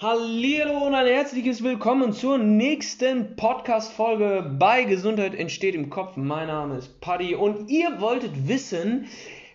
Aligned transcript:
Hallo 0.00 0.86
und 0.86 0.94
ein 0.94 1.08
herzliches 1.08 1.64
Willkommen 1.64 2.12
zur 2.12 2.38
nächsten 2.38 3.34
Podcast-Folge 3.34 4.48
bei 4.56 4.84
Gesundheit 4.84 5.34
entsteht 5.34 5.74
im 5.74 5.90
Kopf. 5.90 6.16
Mein 6.16 6.46
Name 6.46 6.76
ist 6.76 7.00
Paddy 7.00 7.34
und 7.34 7.68
ihr 7.68 8.00
wolltet 8.00 8.46
wissen, 8.46 9.06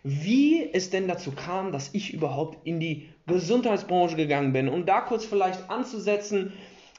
wie 0.04 0.70
es 0.74 0.90
denn 0.90 1.08
dazu 1.08 1.32
kam, 1.32 1.72
dass 1.72 1.94
ich 1.94 2.14
überhaupt 2.14 2.68
in 2.68 2.82
die 2.82 3.08
Gesundheitsbranche 3.26 4.18
gegangen 4.18 4.52
bin. 4.52 4.68
Um 4.68 4.86
da 4.86 5.00
kurz 5.00 5.24
vielleicht 5.24 5.70
anzusetzen, 5.70 6.52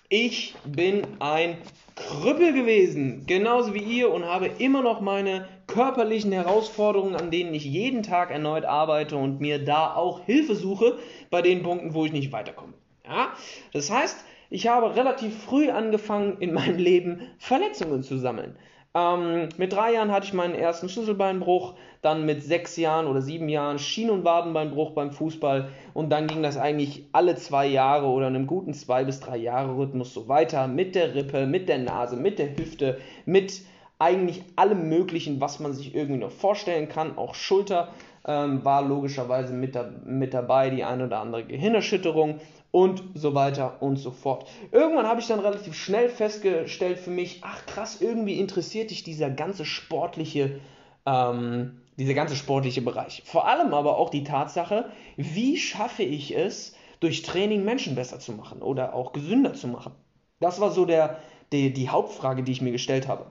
ich 0.08 0.54
bin 0.64 1.02
ein 1.18 1.58
Krüppel 1.96 2.54
gewesen, 2.54 3.24
genauso 3.26 3.74
wie 3.74 3.82
ihr 3.82 4.10
und 4.10 4.24
habe 4.24 4.46
immer 4.58 4.80
noch 4.80 5.02
meine 5.02 5.46
körperlichen 5.66 6.32
Herausforderungen, 6.32 7.14
an 7.14 7.30
denen 7.30 7.52
ich 7.52 7.66
jeden 7.66 8.02
Tag 8.02 8.30
erneut 8.30 8.64
arbeite 8.64 9.18
und 9.18 9.42
mir 9.42 9.62
da 9.62 9.92
auch 9.94 10.24
Hilfe 10.24 10.54
suche 10.54 10.96
bei 11.28 11.42
den 11.42 11.62
Punkten, 11.62 11.92
wo 11.92 12.06
ich 12.06 12.12
nicht 12.12 12.32
weiterkomme. 12.32 12.72
Ja? 13.06 13.32
Das 13.72 13.90
heißt, 13.90 14.24
ich 14.50 14.68
habe 14.68 14.94
relativ 14.94 15.42
früh 15.44 15.70
angefangen, 15.70 16.38
in 16.38 16.52
meinem 16.52 16.78
Leben 16.78 17.20
Verletzungen 17.38 18.02
zu 18.02 18.18
sammeln. 18.18 18.56
Ähm, 18.96 19.48
mit 19.56 19.72
drei 19.72 19.94
Jahren 19.94 20.12
hatte 20.12 20.26
ich 20.26 20.32
meinen 20.32 20.54
ersten 20.54 20.88
Schlüsselbeinbruch, 20.88 21.74
dann 22.00 22.26
mit 22.26 22.44
sechs 22.44 22.76
Jahren 22.76 23.06
oder 23.08 23.20
sieben 23.22 23.48
Jahren 23.48 23.80
Schien- 23.80 24.10
und 24.10 24.24
Wadenbeinbruch 24.24 24.92
beim 24.92 25.10
Fußball 25.10 25.70
und 25.94 26.10
dann 26.10 26.28
ging 26.28 26.44
das 26.44 26.56
eigentlich 26.56 27.08
alle 27.10 27.34
zwei 27.34 27.66
Jahre 27.66 28.06
oder 28.06 28.28
in 28.28 28.36
einem 28.36 28.46
guten 28.46 28.72
zwei 28.72 29.02
bis 29.02 29.18
drei 29.18 29.36
Jahre 29.36 29.76
Rhythmus 29.76 30.14
so 30.14 30.28
weiter 30.28 30.68
mit 30.68 30.94
der 30.94 31.16
Rippe, 31.16 31.46
mit 31.46 31.68
der 31.68 31.78
Nase, 31.78 32.14
mit 32.14 32.38
der 32.38 32.56
Hüfte, 32.56 32.98
mit 33.26 33.62
eigentlich 33.98 34.44
allem 34.54 34.88
Möglichen, 34.88 35.40
was 35.40 35.58
man 35.58 35.72
sich 35.72 35.94
irgendwie 35.94 36.20
noch 36.20 36.30
vorstellen 36.30 36.88
kann. 36.88 37.18
Auch 37.18 37.34
Schulter 37.34 37.88
ähm, 38.26 38.64
war 38.64 38.82
logischerweise 38.82 39.52
mit, 39.52 39.74
da, 39.74 39.90
mit 40.04 40.34
dabei, 40.34 40.70
die 40.70 40.84
eine 40.84 41.06
oder 41.06 41.20
andere 41.20 41.44
Gehirnerschütterung 41.44 42.40
und 42.74 43.04
so 43.14 43.34
weiter 43.36 43.80
und 43.82 43.98
so 43.98 44.10
fort. 44.10 44.48
Irgendwann 44.72 45.06
habe 45.06 45.20
ich 45.20 45.28
dann 45.28 45.38
relativ 45.38 45.76
schnell 45.76 46.08
festgestellt 46.08 46.98
für 46.98 47.10
mich, 47.10 47.38
ach 47.42 47.64
krass, 47.66 48.00
irgendwie 48.00 48.40
interessiert 48.40 48.90
dich 48.90 49.04
dieser 49.04 49.30
ganze 49.30 49.64
sportliche, 49.64 50.58
ähm, 51.06 51.82
dieser 51.96 52.14
ganze 52.14 52.34
sportliche 52.34 52.82
Bereich. 52.82 53.22
Vor 53.26 53.46
allem 53.46 53.72
aber 53.74 53.96
auch 53.96 54.10
die 54.10 54.24
Tatsache, 54.24 54.86
wie 55.16 55.56
schaffe 55.56 56.02
ich 56.02 56.36
es, 56.36 56.74
durch 56.98 57.22
Training 57.22 57.64
Menschen 57.64 57.94
besser 57.94 58.18
zu 58.18 58.32
machen 58.32 58.60
oder 58.60 58.92
auch 58.92 59.12
gesünder 59.12 59.54
zu 59.54 59.68
machen. 59.68 59.92
Das 60.40 60.60
war 60.60 60.72
so 60.72 60.84
der, 60.84 61.20
die, 61.52 61.72
die 61.72 61.90
Hauptfrage, 61.90 62.42
die 62.42 62.50
ich 62.50 62.60
mir 62.60 62.72
gestellt 62.72 63.06
habe. 63.06 63.26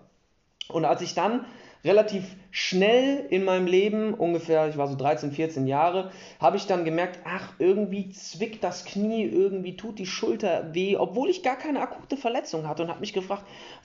Und 0.70 0.86
als 0.86 1.02
ich 1.02 1.16
dann 1.16 1.44
relativ 1.84 2.24
schnell 2.52 3.26
in 3.30 3.44
meinem 3.44 3.68
Leben, 3.68 4.14
ungefähr, 4.14 4.70
ich 4.70 4.78
war 4.78 4.88
so 4.88 4.96
13, 4.96 5.32
14 5.32 5.68
Jahre, 5.68 6.12
habe 6.40 6.58
ich 6.58 6.66
dann 6.66 6.86
gemerkt, 6.86 7.20
ach, 7.26 7.54
irgendwie 7.60 8.10
zwickt 8.12 8.64
das 8.64 8.86
Knie, 8.86 9.24
irgendwie 9.24 9.76
tut 9.76 10.00
die 10.00 10.06
Schulter 10.06 10.74
weh, 10.74 10.96
obwohl 10.96 11.30
ich 11.30 11.44
gar 11.44 11.58
keine 11.58 11.82
akute 11.82 12.16
Verletzung 12.16 12.68
hatte 12.68 12.84
und 12.84 12.90
habe 12.90 13.02
mich 13.02 13.14
gefragt, 13.14 13.44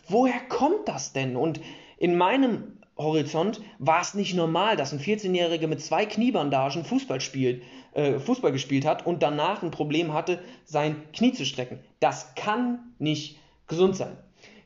woher 0.09 0.41
kommt 0.49 0.87
das 0.87 1.13
denn? 1.13 1.37
Und 1.37 1.61
in 1.99 2.17
meinem 2.17 2.79
Horizont 2.97 3.61
war 3.79 4.01
es 4.01 4.15
nicht 4.15 4.35
normal, 4.35 4.77
dass 4.77 4.93
ein 4.93 5.01
14-Jähriger 5.01 5.67
mit 5.67 5.81
zwei 5.81 6.05
Kniebandagen 6.05 6.85
Fußball 6.85 7.21
spielt, 7.21 7.63
äh, 7.95 8.19
Fußball 8.19 8.53
gespielt 8.53 8.85
hat 8.85 9.07
und 9.07 9.23
danach 9.23 9.63
ein 9.63 9.71
Problem 9.71 10.13
hatte, 10.13 10.41
sein 10.65 10.97
Knie 11.13 11.33
zu 11.33 11.45
strecken. 11.45 11.81
Das 12.01 12.35
kann 12.35 12.93
nicht 12.99 13.39
gesund 13.67 13.97
sein. 13.97 14.17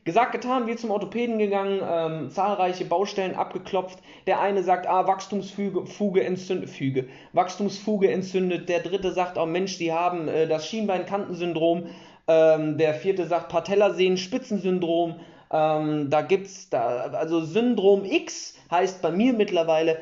Gesagt, 0.05 0.33
getan, 0.33 0.67
wir 0.67 0.75
zum 0.75 0.91
Orthopäden 0.91 1.39
gegangen, 1.39 1.79
ähm, 1.81 2.29
zahlreiche 2.29 2.83
Baustellen 2.83 3.35
abgeklopft. 3.35 3.99
Der 4.27 4.41
eine 4.41 4.61
sagt, 4.61 4.85
ah, 4.85 5.07
Wachstumsfuge 5.07 5.85
Fuge 5.85 6.23
entzündet, 6.25 6.69
Füge, 6.69 7.07
Wachstumsfuge 7.31 8.11
entzündet. 8.11 8.67
Der 8.67 8.81
dritte 8.81 9.13
sagt, 9.13 9.37
oh 9.37 9.45
Mensch, 9.45 9.77
die 9.77 9.93
haben 9.93 10.27
äh, 10.27 10.45
das 10.45 10.67
Schienbeinkantensyndrom. 10.67 11.85
Ähm, 12.27 12.77
der 12.77 12.95
vierte 12.95 13.27
sagt 13.27 13.49
Patellasehnen-Spitzensyndrom. 13.49 15.21
Ähm, 15.51 16.09
da 16.09 16.21
gibt's 16.21 16.69
da, 16.69 16.87
also 17.13 17.41
Syndrom 17.41 18.03
X 18.03 18.55
heißt 18.71 19.01
bei 19.01 19.11
mir 19.11 19.31
mittlerweile, 19.31 19.99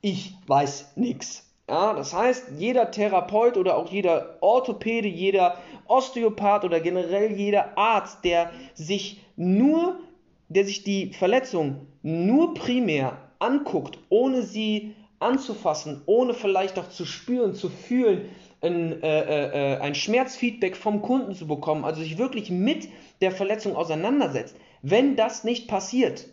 ich 0.00 0.34
weiß 0.46 0.92
nichts. 0.94 1.49
Ja, 1.70 1.94
das 1.94 2.12
heißt, 2.12 2.46
jeder 2.58 2.90
Therapeut 2.90 3.56
oder 3.56 3.76
auch 3.76 3.92
jeder 3.92 4.38
Orthopäde, 4.40 5.06
jeder 5.06 5.56
Osteopath 5.86 6.64
oder 6.64 6.80
generell 6.80 7.30
jeder 7.30 7.78
Arzt, 7.78 8.24
der 8.24 8.50
sich 8.74 9.20
nur, 9.36 10.00
der 10.48 10.64
sich 10.64 10.82
die 10.82 11.12
Verletzung 11.12 11.86
nur 12.02 12.54
primär 12.54 13.18
anguckt, 13.38 14.00
ohne 14.08 14.42
sie 14.42 14.96
anzufassen, 15.20 16.02
ohne 16.06 16.34
vielleicht 16.34 16.76
auch 16.76 16.88
zu 16.88 17.04
spüren, 17.04 17.54
zu 17.54 17.68
fühlen, 17.68 18.28
ein, 18.62 19.00
äh, 19.04 19.20
äh, 19.20 19.74
äh, 19.74 19.76
ein 19.78 19.94
Schmerzfeedback 19.94 20.76
vom 20.76 21.02
Kunden 21.02 21.36
zu 21.36 21.46
bekommen, 21.46 21.84
also 21.84 22.02
sich 22.02 22.18
wirklich 22.18 22.50
mit 22.50 22.88
der 23.20 23.30
Verletzung 23.30 23.76
auseinandersetzt. 23.76 24.56
Wenn 24.82 25.14
das 25.14 25.44
nicht 25.44 25.68
passiert, 25.68 26.26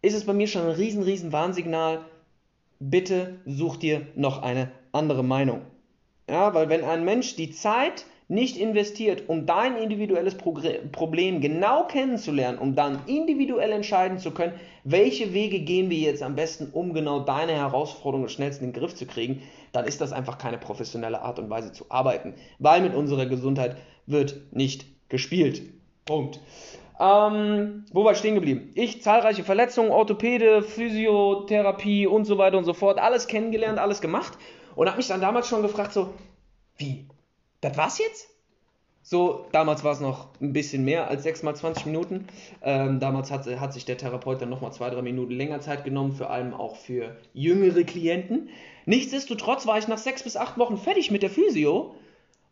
ist 0.00 0.14
es 0.14 0.24
bei 0.24 0.32
mir 0.32 0.48
schon 0.48 0.62
ein 0.62 0.70
riesen, 0.70 1.02
riesen 1.02 1.30
Warnsignal. 1.32 2.06
Bitte 2.78 3.40
such 3.46 3.76
dir 3.76 4.06
noch 4.14 4.42
eine 4.42 4.70
andere 4.92 5.24
Meinung. 5.24 5.62
Ja, 6.28 6.54
weil 6.54 6.68
wenn 6.68 6.84
ein 6.84 7.04
Mensch 7.04 7.36
die 7.36 7.50
Zeit 7.50 8.04
nicht 8.28 8.56
investiert, 8.56 9.28
um 9.28 9.46
dein 9.46 9.76
individuelles 9.76 10.36
Problem 10.36 11.40
genau 11.40 11.86
kennenzulernen, 11.86 12.58
um 12.58 12.74
dann 12.74 12.98
individuell 13.06 13.70
entscheiden 13.70 14.18
zu 14.18 14.32
können, 14.32 14.54
welche 14.82 15.32
Wege 15.32 15.60
gehen 15.60 15.90
wir 15.90 15.98
jetzt 15.98 16.24
am 16.24 16.34
besten, 16.34 16.70
um 16.72 16.92
genau 16.92 17.20
deine 17.20 17.52
Herausforderungen 17.52 18.28
schnellst 18.28 18.60
in 18.60 18.72
den 18.72 18.80
Griff 18.80 18.96
zu 18.96 19.06
kriegen, 19.06 19.42
dann 19.70 19.84
ist 19.84 20.00
das 20.00 20.12
einfach 20.12 20.38
keine 20.38 20.58
professionelle 20.58 21.22
Art 21.22 21.38
und 21.38 21.50
Weise 21.50 21.70
zu 21.70 21.86
arbeiten, 21.88 22.34
weil 22.58 22.80
mit 22.80 22.94
unserer 22.94 23.26
Gesundheit 23.26 23.76
wird 24.06 24.40
nicht 24.50 24.86
gespielt. 25.08 25.62
Punkt. 26.04 26.40
Ähm, 26.98 27.84
wo 27.92 28.04
war 28.04 28.12
ich 28.12 28.18
stehen 28.18 28.34
geblieben? 28.34 28.70
Ich, 28.74 29.02
zahlreiche 29.02 29.44
Verletzungen, 29.44 29.90
Orthopäde, 29.90 30.62
Physiotherapie 30.62 32.06
und 32.06 32.24
so 32.24 32.38
weiter 32.38 32.56
und 32.56 32.64
so 32.64 32.72
fort, 32.72 32.98
alles 32.98 33.26
kennengelernt, 33.26 33.78
alles 33.78 34.00
gemacht 34.00 34.38
und 34.76 34.86
habe 34.86 34.96
mich 34.96 35.08
dann 35.08 35.20
damals 35.20 35.48
schon 35.48 35.62
gefragt, 35.62 35.92
so, 35.92 36.14
wie, 36.76 37.06
das 37.60 37.76
war's 37.76 37.98
jetzt? 37.98 38.28
So, 39.02 39.46
damals 39.52 39.84
war 39.84 39.92
es 39.92 40.00
noch 40.00 40.30
ein 40.40 40.52
bisschen 40.52 40.84
mehr 40.84 41.08
als 41.08 41.22
6 41.22 41.44
mal 41.44 41.54
20 41.54 41.86
Minuten. 41.86 42.26
Ähm, 42.60 42.98
damals 42.98 43.30
hat, 43.30 43.46
hat 43.46 43.72
sich 43.72 43.84
der 43.84 43.96
Therapeut 43.96 44.42
dann 44.42 44.48
nochmal 44.48 44.72
2-3 44.72 45.00
Minuten 45.02 45.32
länger 45.32 45.60
Zeit 45.60 45.84
genommen, 45.84 46.12
vor 46.12 46.30
allem 46.30 46.52
auch 46.52 46.74
für 46.74 47.16
jüngere 47.32 47.84
Klienten. 47.84 48.48
Nichtsdestotrotz 48.84 49.64
war 49.64 49.78
ich 49.78 49.86
nach 49.86 49.98
6 49.98 50.24
bis 50.24 50.36
8 50.36 50.58
Wochen 50.58 50.76
fertig 50.76 51.12
mit 51.12 51.22
der 51.22 51.30
Physio 51.30 51.94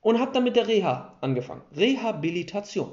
und 0.01 0.21
habe 0.21 0.31
dann 0.33 0.45
mit 0.45 0.55
der 0.55 0.69
Reha 0.69 1.15
angefangen. 1.21 1.63
Rehabilitation. 1.77 2.93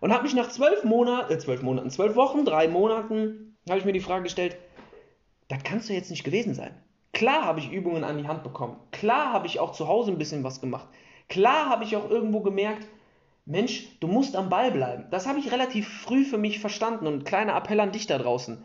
Und 0.00 0.12
habe 0.12 0.24
mich 0.24 0.34
nach 0.34 0.48
12 0.48 0.84
Monaten, 0.84 1.32
äh, 1.32 1.38
12 1.38 1.62
Monaten, 1.62 1.90
12 1.90 2.16
Wochen, 2.16 2.44
3 2.44 2.68
Monaten, 2.68 3.56
habe 3.68 3.78
ich 3.78 3.84
mir 3.84 3.92
die 3.92 4.00
Frage 4.00 4.24
gestellt, 4.24 4.56
das 5.48 5.62
kannst 5.64 5.88
du 5.88 5.94
jetzt 5.94 6.10
nicht 6.10 6.24
gewesen 6.24 6.54
sein. 6.54 6.74
Klar 7.12 7.44
habe 7.44 7.60
ich 7.60 7.72
Übungen 7.72 8.04
an 8.04 8.18
die 8.18 8.28
Hand 8.28 8.42
bekommen. 8.42 8.76
Klar 8.92 9.32
habe 9.32 9.46
ich 9.46 9.58
auch 9.58 9.72
zu 9.72 9.88
Hause 9.88 10.10
ein 10.10 10.18
bisschen 10.18 10.44
was 10.44 10.60
gemacht. 10.60 10.86
Klar 11.28 11.68
habe 11.68 11.84
ich 11.84 11.96
auch 11.96 12.10
irgendwo 12.10 12.40
gemerkt, 12.40 12.86
Mensch, 13.46 13.88
du 14.00 14.08
musst 14.08 14.36
am 14.36 14.48
Ball 14.48 14.72
bleiben. 14.72 15.06
Das 15.10 15.26
habe 15.26 15.38
ich 15.38 15.52
relativ 15.52 15.88
früh 15.88 16.24
für 16.24 16.36
mich 16.36 16.58
verstanden 16.58 17.06
und 17.06 17.24
kleiner 17.24 17.56
Appell 17.56 17.80
an 17.80 17.92
dich 17.92 18.06
da 18.06 18.18
draußen. 18.18 18.62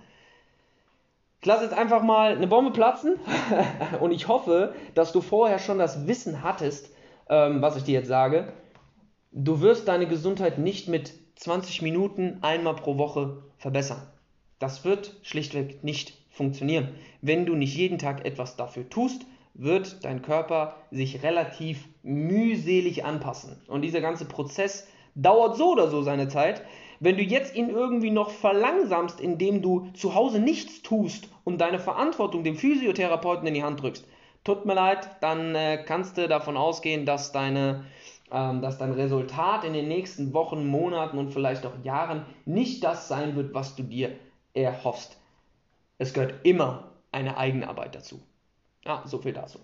Ich 1.40 1.46
lasse 1.46 1.64
jetzt 1.64 1.74
einfach 1.74 2.04
mal 2.04 2.36
eine 2.36 2.48
Bombe 2.48 2.72
platzen 2.72 3.20
und 4.00 4.12
ich 4.12 4.28
hoffe, 4.28 4.76
dass 4.96 5.12
du 5.12 5.22
vorher 5.22 5.60
schon 5.60 5.80
das 5.80 6.08
Wissen 6.08 6.44
hattest, 6.44 6.94
ähm, 7.30 7.62
was 7.62 7.78
ich 7.78 7.84
dir 7.84 7.94
jetzt 7.94 8.08
sage. 8.08 8.54
Du 9.32 9.62
wirst 9.62 9.88
deine 9.88 10.08
Gesundheit 10.08 10.58
nicht 10.58 10.88
mit 10.88 11.14
20 11.42 11.82
Minuten 11.82 12.38
einmal 12.42 12.76
pro 12.76 13.00
Woche 13.00 13.42
verbessern. 13.58 14.00
Das 14.60 14.86
wird 14.86 15.16
schlichtweg 15.24 15.84
nicht 15.84 16.14
funktionieren. 16.30 16.90
Wenn 17.24 17.48
du 17.48 17.56
nicht 17.56 17.76
jeden 17.76 17.98
Tag 17.98 18.26
etwas 18.26 18.58
dafür 18.58 18.88
tust, 18.88 19.26
wird 19.56 20.06
dein 20.06 20.22
Körper 20.22 20.76
sich 20.92 21.24
relativ 21.24 21.88
mühselig 22.04 23.06
anpassen. 23.06 23.60
Und 23.68 23.82
dieser 23.82 24.02
ganze 24.02 24.26
Prozess 24.26 24.88
dauert 25.16 25.58
so 25.58 25.72
oder 25.72 25.90
so 25.90 26.04
seine 26.04 26.28
Zeit. 26.28 26.62
Wenn 27.00 27.18
du 27.18 27.24
jetzt 27.24 27.56
ihn 27.56 27.72
irgendwie 27.72 28.12
noch 28.12 28.30
verlangsamst, 28.30 29.20
indem 29.20 29.64
du 29.64 29.90
zu 29.96 30.14
Hause 30.14 30.40
nichts 30.40 30.84
tust 30.84 31.28
und 31.44 31.60
deine 31.60 31.80
Verantwortung 31.80 32.44
dem 32.44 32.56
Physiotherapeuten 32.56 33.48
in 33.48 33.56
die 33.56 33.64
Hand 33.64 33.82
drückst, 33.82 34.06
tut 34.44 34.68
mir 34.68 34.76
leid, 34.76 35.10
dann 35.22 35.56
äh, 35.56 35.84
kannst 35.84 36.20
du 36.20 36.28
davon 36.28 36.56
ausgehen, 36.56 37.08
dass, 37.08 37.32
deine, 37.32 37.86
dass 38.32 38.78
dein 38.78 38.94
Resultat 38.94 39.66
in 39.66 39.74
den 39.74 39.90
nächsten 39.90 40.34
Wochen, 40.34 40.66
Monaten 40.66 41.18
und 41.18 41.34
vielleicht 41.34 41.66
auch 41.66 41.84
Jahren 41.84 42.26
nicht 42.46 42.84
das 42.84 43.10
sein 43.10 43.36
wird, 43.36 43.54
was 43.54 43.76
du 43.76 43.84
dir 43.84 44.16
erhoffst. 44.54 45.18
Es 45.98 46.14
gehört 46.14 46.46
immer 46.46 46.92
eine 47.12 47.38
Eigenarbeit 47.38 47.94
dazu. 47.94 48.22
Ja, 48.86 49.04
so 49.06 49.18
viel 49.18 49.34
dazu. 49.34 49.60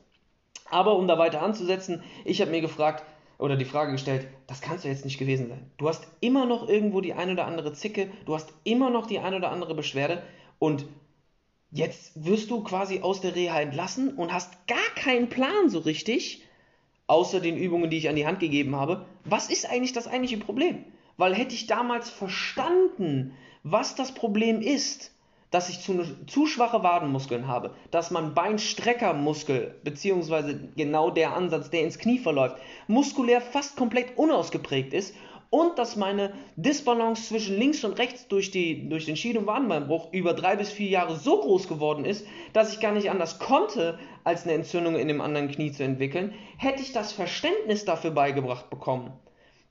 Aber 0.70 0.98
um 0.98 1.08
da 1.08 1.18
weiter 1.18 1.42
anzusetzen, 1.42 2.04
ich 2.26 2.42
habe 2.42 2.52
mir 2.52 2.60
gefragt 2.60 3.06
oder 3.40 3.56
die 3.56 3.66
Frage 3.66 3.94
gestellt, 3.94 4.28
das 4.48 4.60
kannst 4.60 4.84
du 4.84 4.90
jetzt 4.90 5.06
nicht 5.06 5.18
gewesen 5.18 5.48
sein. 5.48 5.72
Du 5.78 5.88
hast 5.88 6.06
immer 6.20 6.46
noch 6.46 6.68
irgendwo 6.68 7.00
die 7.00 7.14
ein 7.14 7.32
oder 7.32 7.46
andere 7.46 7.72
Zicke, 7.72 8.12
du 8.26 8.36
hast 8.36 8.54
immer 8.66 8.90
noch 8.90 9.08
die 9.08 9.20
ein 9.20 9.34
oder 9.34 9.52
andere 9.52 9.76
Beschwerde 9.76 10.24
und 10.60 10.86
jetzt 11.72 12.26
wirst 12.26 12.52
du 12.52 12.64
quasi 12.64 13.00
aus 13.02 13.22
der 13.22 13.36
Reha 13.36 13.62
entlassen 13.62 14.16
und 14.16 14.34
hast 14.34 14.68
gar 14.68 14.78
keinen 14.96 15.30
Plan 15.30 15.70
so 15.70 15.80
richtig, 15.80 16.44
außer 17.08 17.40
den 17.40 17.58
Übungen, 17.58 17.90
die 17.90 17.98
ich 17.98 18.10
an 18.10 18.16
die 18.16 18.28
Hand 18.28 18.40
gegeben 18.40 18.76
habe. 18.76 19.06
Was 19.24 19.50
ist 19.50 19.70
eigentlich 19.70 19.94
das 19.94 20.08
eigentliche 20.08 20.38
Problem? 20.38 20.84
Weil 21.18 21.34
hätte 21.34 21.56
ich 21.56 21.68
damals 21.68 22.10
verstanden, 22.10 23.34
was 23.64 23.96
das 23.96 24.14
Problem 24.14 24.62
ist, 24.62 25.12
dass 25.50 25.70
ich 25.70 25.80
zu, 25.80 26.04
zu 26.28 26.46
schwache 26.46 26.84
Wadenmuskeln 26.84 27.48
habe, 27.48 27.74
dass 27.90 28.12
mein 28.12 28.34
Beinstreckermuskel, 28.34 29.76
beziehungsweise 29.84 30.70
genau 30.76 31.10
der 31.10 31.34
Ansatz, 31.34 31.70
der 31.70 31.84
ins 31.84 32.00
Knie 32.00 32.20
verläuft, 32.20 32.58
muskulär 32.88 33.40
fast 33.40 33.78
komplett 33.78 34.18
unausgeprägt 34.18 34.94
ist 34.94 35.16
und 35.50 35.78
dass 35.80 35.96
meine 35.96 36.34
Disbalance 36.56 37.28
zwischen 37.28 37.58
links 37.58 37.84
und 37.84 37.94
rechts 37.94 38.28
durch, 38.28 38.52
die, 38.52 38.90
durch 38.90 39.06
den 39.06 39.16
Schied- 39.16 39.38
und 39.38 39.48
Wadenbeinbruch 39.48 40.12
über 40.12 40.34
drei 40.34 40.56
bis 40.56 40.70
vier 40.70 40.90
Jahre 40.90 41.16
so 41.16 41.40
groß 41.40 41.68
geworden 41.68 42.06
ist, 42.06 42.26
dass 42.54 42.74
ich 42.74 42.80
gar 42.80 42.92
nicht 42.92 43.10
anders 43.10 43.40
konnte, 43.40 43.98
als 44.24 44.44
eine 44.44 44.54
Entzündung 44.54 44.96
in 44.96 45.08
dem 45.08 45.22
anderen 45.22 45.50
Knie 45.50 45.72
zu 45.72 45.84
entwickeln, 45.84 46.34
hätte 46.58 46.82
ich 46.82 46.92
das 46.92 47.14
Verständnis 47.14 47.86
dafür 47.86 48.12
beigebracht 48.12 48.70
bekommen, 48.70 49.14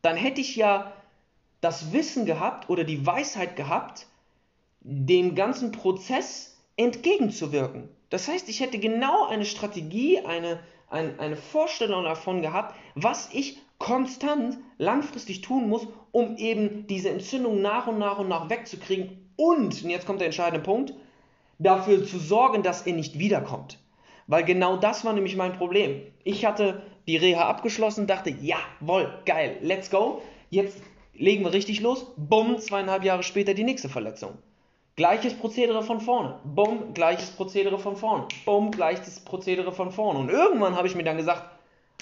dann 0.02 0.16
hätte 0.16 0.40
ich 0.40 0.56
ja 0.56 0.92
das 1.60 1.92
Wissen 1.92 2.26
gehabt 2.26 2.70
oder 2.70 2.84
die 2.84 3.06
Weisheit 3.06 3.56
gehabt, 3.56 4.06
dem 4.80 5.34
ganzen 5.34 5.72
Prozess 5.72 6.56
entgegenzuwirken. 6.76 7.88
Das 8.10 8.28
heißt, 8.28 8.48
ich 8.48 8.60
hätte 8.60 8.78
genau 8.78 9.26
eine 9.26 9.44
Strategie, 9.44 10.20
eine, 10.20 10.60
ein, 10.88 11.18
eine 11.18 11.36
Vorstellung 11.36 12.04
davon 12.04 12.42
gehabt, 12.42 12.74
was 12.94 13.28
ich 13.32 13.58
konstant 13.78 14.58
langfristig 14.78 15.42
tun 15.42 15.68
muss, 15.68 15.86
um 16.12 16.36
eben 16.36 16.86
diese 16.86 17.10
Entzündung 17.10 17.60
nach 17.60 17.86
und 17.86 17.98
nach 17.98 18.18
und 18.18 18.28
nach 18.28 18.48
wegzukriegen 18.48 19.30
und, 19.36 19.82
und 19.82 19.90
jetzt 19.90 20.06
kommt 20.06 20.20
der 20.20 20.26
entscheidende 20.26 20.64
Punkt, 20.64 20.94
dafür 21.58 22.04
zu 22.04 22.18
sorgen, 22.18 22.62
dass 22.62 22.86
er 22.86 22.94
nicht 22.94 23.18
wiederkommt. 23.18 23.78
Weil 24.26 24.44
genau 24.44 24.76
das 24.76 25.04
war 25.04 25.12
nämlich 25.12 25.36
mein 25.36 25.56
Problem. 25.56 26.02
Ich 26.24 26.44
hatte 26.44 26.82
die 27.06 27.16
Reha 27.16 27.48
abgeschlossen, 27.48 28.06
dachte, 28.06 28.30
jawohl, 28.30 29.20
geil, 29.24 29.58
let's 29.62 29.90
go. 29.90 30.22
Jetzt 30.50 30.80
legen 31.14 31.44
wir 31.44 31.52
richtig 31.52 31.80
los. 31.80 32.06
Bumm, 32.16 32.58
zweieinhalb 32.58 33.04
Jahre 33.04 33.22
später 33.22 33.54
die 33.54 33.64
nächste 33.64 33.88
Verletzung. 33.88 34.38
Gleiches 34.96 35.34
Prozedere 35.34 35.82
von 35.82 36.00
vorne. 36.00 36.38
Bumm, 36.42 36.94
gleiches 36.94 37.30
Prozedere 37.30 37.78
von 37.78 37.96
vorne. 37.96 38.28
Bumm, 38.46 38.70
gleiches 38.70 39.20
Prozedere 39.20 39.70
von 39.70 39.92
vorne. 39.92 40.18
Und 40.18 40.30
irgendwann 40.30 40.74
habe 40.74 40.88
ich 40.88 40.94
mir 40.94 41.04
dann 41.04 41.18
gesagt, 41.18 41.42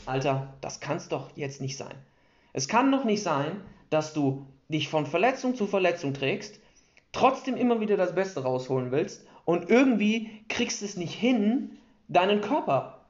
Alter, 0.06 0.55
das 0.61 0.79
kann 0.79 0.99
es 0.99 1.08
doch 1.08 1.31
jetzt 1.35 1.61
nicht 1.61 1.76
sein. 1.76 1.94
Es 2.52 2.69
kann 2.69 2.93
doch 2.93 3.02
nicht 3.02 3.25
sein, 3.25 3.61
dass 3.91 4.12
du 4.12 4.46
dich 4.69 4.88
von 4.88 5.06
Verletzung 5.06 5.56
zu 5.56 5.67
Verletzung 5.67 6.14
trägst, 6.14 6.61
trotzdem 7.11 7.56
immer 7.56 7.81
wieder 7.81 7.96
das 7.96 8.14
Beste 8.14 8.44
rausholen 8.44 8.93
willst 8.93 9.26
und 9.44 9.70
irgendwie 9.70 10.44
kriegst 10.49 10.81
es 10.82 10.96
nicht 10.96 11.14
hin, 11.14 11.79
deinen 12.06 12.43
Körper 12.43 13.00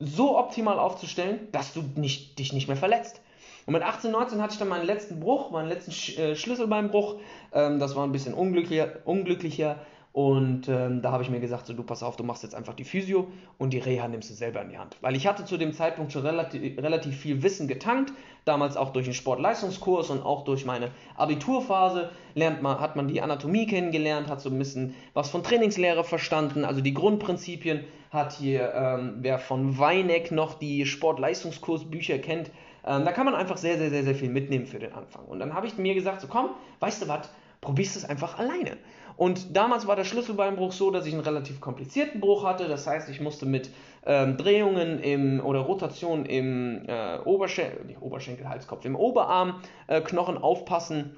so 0.00 0.38
optimal 0.38 0.80
aufzustellen, 0.80 1.46
dass 1.52 1.72
du 1.72 1.84
nicht, 1.94 2.40
dich 2.40 2.52
nicht 2.52 2.66
mehr 2.66 2.76
verletzt. 2.76 3.20
Und 3.70 3.74
mit 3.74 3.84
18, 3.84 4.10
19 4.10 4.42
hatte 4.42 4.54
ich 4.54 4.58
dann 4.58 4.66
meinen 4.66 4.84
letzten 4.84 5.20
Bruch, 5.20 5.52
meinen 5.52 5.68
letzten 5.68 5.92
Sch 5.92 6.18
äh, 6.18 6.34
Schlüsselbeinbruch. 6.34 7.20
Ähm, 7.52 7.78
das 7.78 7.94
war 7.94 8.02
ein 8.02 8.10
bisschen 8.10 8.34
unglücklicher, 8.34 8.96
unglücklicher 9.04 9.76
und 10.12 10.68
ähm, 10.68 11.02
da 11.02 11.12
habe 11.12 11.22
ich 11.22 11.30
mir 11.30 11.38
gesagt, 11.38 11.68
so 11.68 11.72
du 11.72 11.84
pass 11.84 12.02
auf, 12.02 12.16
du 12.16 12.24
machst 12.24 12.42
jetzt 12.42 12.56
einfach 12.56 12.74
die 12.74 12.82
Physio 12.82 13.28
und 13.58 13.72
die 13.72 13.78
Reha 13.78 14.08
nimmst 14.08 14.28
du 14.28 14.34
selber 14.34 14.60
in 14.60 14.70
die 14.70 14.78
Hand. 14.78 14.96
Weil 15.02 15.14
ich 15.14 15.28
hatte 15.28 15.44
zu 15.44 15.56
dem 15.56 15.72
Zeitpunkt 15.72 16.10
schon 16.10 16.26
relativ, 16.26 16.78
relativ 16.78 17.16
viel 17.16 17.44
Wissen 17.44 17.68
getankt, 17.68 18.12
damals 18.44 18.76
auch 18.76 18.92
durch 18.92 19.04
den 19.04 19.14
Sportleistungskurs 19.14 20.10
und 20.10 20.24
auch 20.24 20.42
durch 20.42 20.64
meine 20.64 20.90
Abiturphase 21.16 22.10
lernt 22.34 22.62
man, 22.62 22.80
hat 22.80 22.96
man 22.96 23.06
die 23.06 23.22
Anatomie 23.22 23.68
kennengelernt, 23.68 24.26
hat 24.26 24.40
so 24.40 24.50
ein 24.50 24.58
bisschen 24.58 24.96
was 25.14 25.30
von 25.30 25.44
Trainingslehre 25.44 26.02
verstanden, 26.02 26.64
also 26.64 26.80
die 26.80 26.92
Grundprinzipien 26.92 27.84
hat 28.10 28.32
hier, 28.32 28.74
ähm, 28.74 29.18
wer 29.20 29.38
von 29.38 29.78
Weineck 29.78 30.32
noch 30.32 30.54
die 30.54 30.86
Sportleistungskursbücher 30.86 32.18
kennt, 32.18 32.50
ähm, 32.86 33.04
da 33.04 33.12
kann 33.12 33.24
man 33.24 33.34
einfach 33.34 33.56
sehr, 33.56 33.78
sehr, 33.78 33.90
sehr, 33.90 34.04
sehr 34.04 34.14
viel 34.14 34.30
mitnehmen 34.30 34.66
für 34.66 34.78
den 34.78 34.92
Anfang. 34.92 35.24
Und 35.26 35.38
dann 35.38 35.54
habe 35.54 35.66
ich 35.66 35.76
mir 35.76 35.94
gesagt, 35.94 36.20
so 36.20 36.28
komm, 36.28 36.50
weißt 36.80 37.02
du 37.02 37.08
was, 37.08 37.28
probierst 37.60 37.96
es 37.96 38.04
einfach 38.04 38.38
alleine. 38.38 38.78
Und 39.16 39.54
damals 39.54 39.86
war 39.86 39.96
der 39.96 40.04
Schlüsselbeinbruch 40.04 40.72
so, 40.72 40.90
dass 40.90 41.04
ich 41.04 41.12
einen 41.12 41.22
relativ 41.22 41.60
komplizierten 41.60 42.20
Bruch 42.20 42.42
hatte. 42.44 42.68
Das 42.68 42.86
heißt, 42.86 43.10
ich 43.10 43.20
musste 43.20 43.44
mit 43.44 43.70
ähm, 44.06 44.38
Drehungen 44.38 44.98
im, 45.00 45.44
oder 45.44 45.60
Rotation 45.60 46.24
im 46.24 46.86
äh, 46.86 47.18
Oberschenkel, 47.18 47.96
Oberschenkel, 48.00 48.48
Halskopf, 48.48 48.84
im 48.86 48.96
Oberarmknochen 48.96 50.36
äh, 50.36 50.40
aufpassen, 50.40 51.16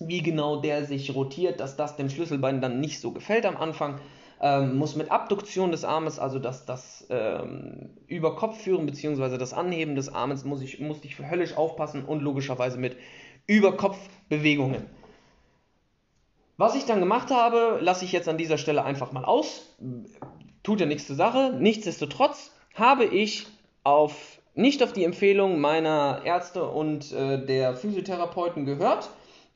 wie 0.00 0.22
genau 0.22 0.62
der 0.62 0.84
sich 0.84 1.14
rotiert, 1.14 1.60
dass 1.60 1.76
das 1.76 1.96
dem 1.96 2.08
Schlüsselbein 2.08 2.62
dann 2.62 2.80
nicht 2.80 3.00
so 3.00 3.12
gefällt 3.12 3.44
am 3.44 3.58
Anfang. 3.58 4.00
Ähm, 4.44 4.76
muss 4.76 4.96
mit 4.96 5.12
Abduktion 5.12 5.70
des 5.70 5.84
Armes, 5.84 6.18
also 6.18 6.40
das, 6.40 6.66
das 6.66 7.06
ähm, 7.10 7.90
über 8.08 8.34
Kopf 8.34 8.60
führen 8.60 8.86
bzw. 8.86 9.38
das 9.38 9.54
Anheben 9.54 9.94
des 9.94 10.12
Armes, 10.12 10.44
muss 10.44 10.60
ich, 10.62 10.80
musste 10.80 11.06
ich 11.06 11.16
höllisch 11.20 11.56
aufpassen 11.56 12.04
und 12.04 12.22
logischerweise 12.22 12.76
mit 12.76 12.96
Überkopfbewegungen. 13.46 14.86
Was 16.56 16.74
ich 16.74 16.86
dann 16.86 17.00
gemacht 17.00 17.30
habe, 17.30 17.78
lasse 17.80 18.04
ich 18.04 18.12
jetzt 18.12 18.28
an 18.28 18.36
dieser 18.36 18.58
Stelle 18.58 18.84
einfach 18.84 19.12
mal 19.12 19.24
aus. 19.24 19.76
Tut 20.62 20.80
ja 20.80 20.86
nichts 20.86 21.06
zur 21.06 21.16
Sache. 21.16 21.56
Nichtsdestotrotz 21.58 22.52
habe 22.74 23.04
ich 23.04 23.46
auf, 23.84 24.38
nicht 24.54 24.82
auf 24.82 24.92
die 24.92 25.04
Empfehlung 25.04 25.60
meiner 25.60 26.22
Ärzte 26.24 26.68
und 26.68 27.12
äh, 27.12 27.44
der 27.44 27.74
Physiotherapeuten 27.74 28.64
gehört. 28.64 29.08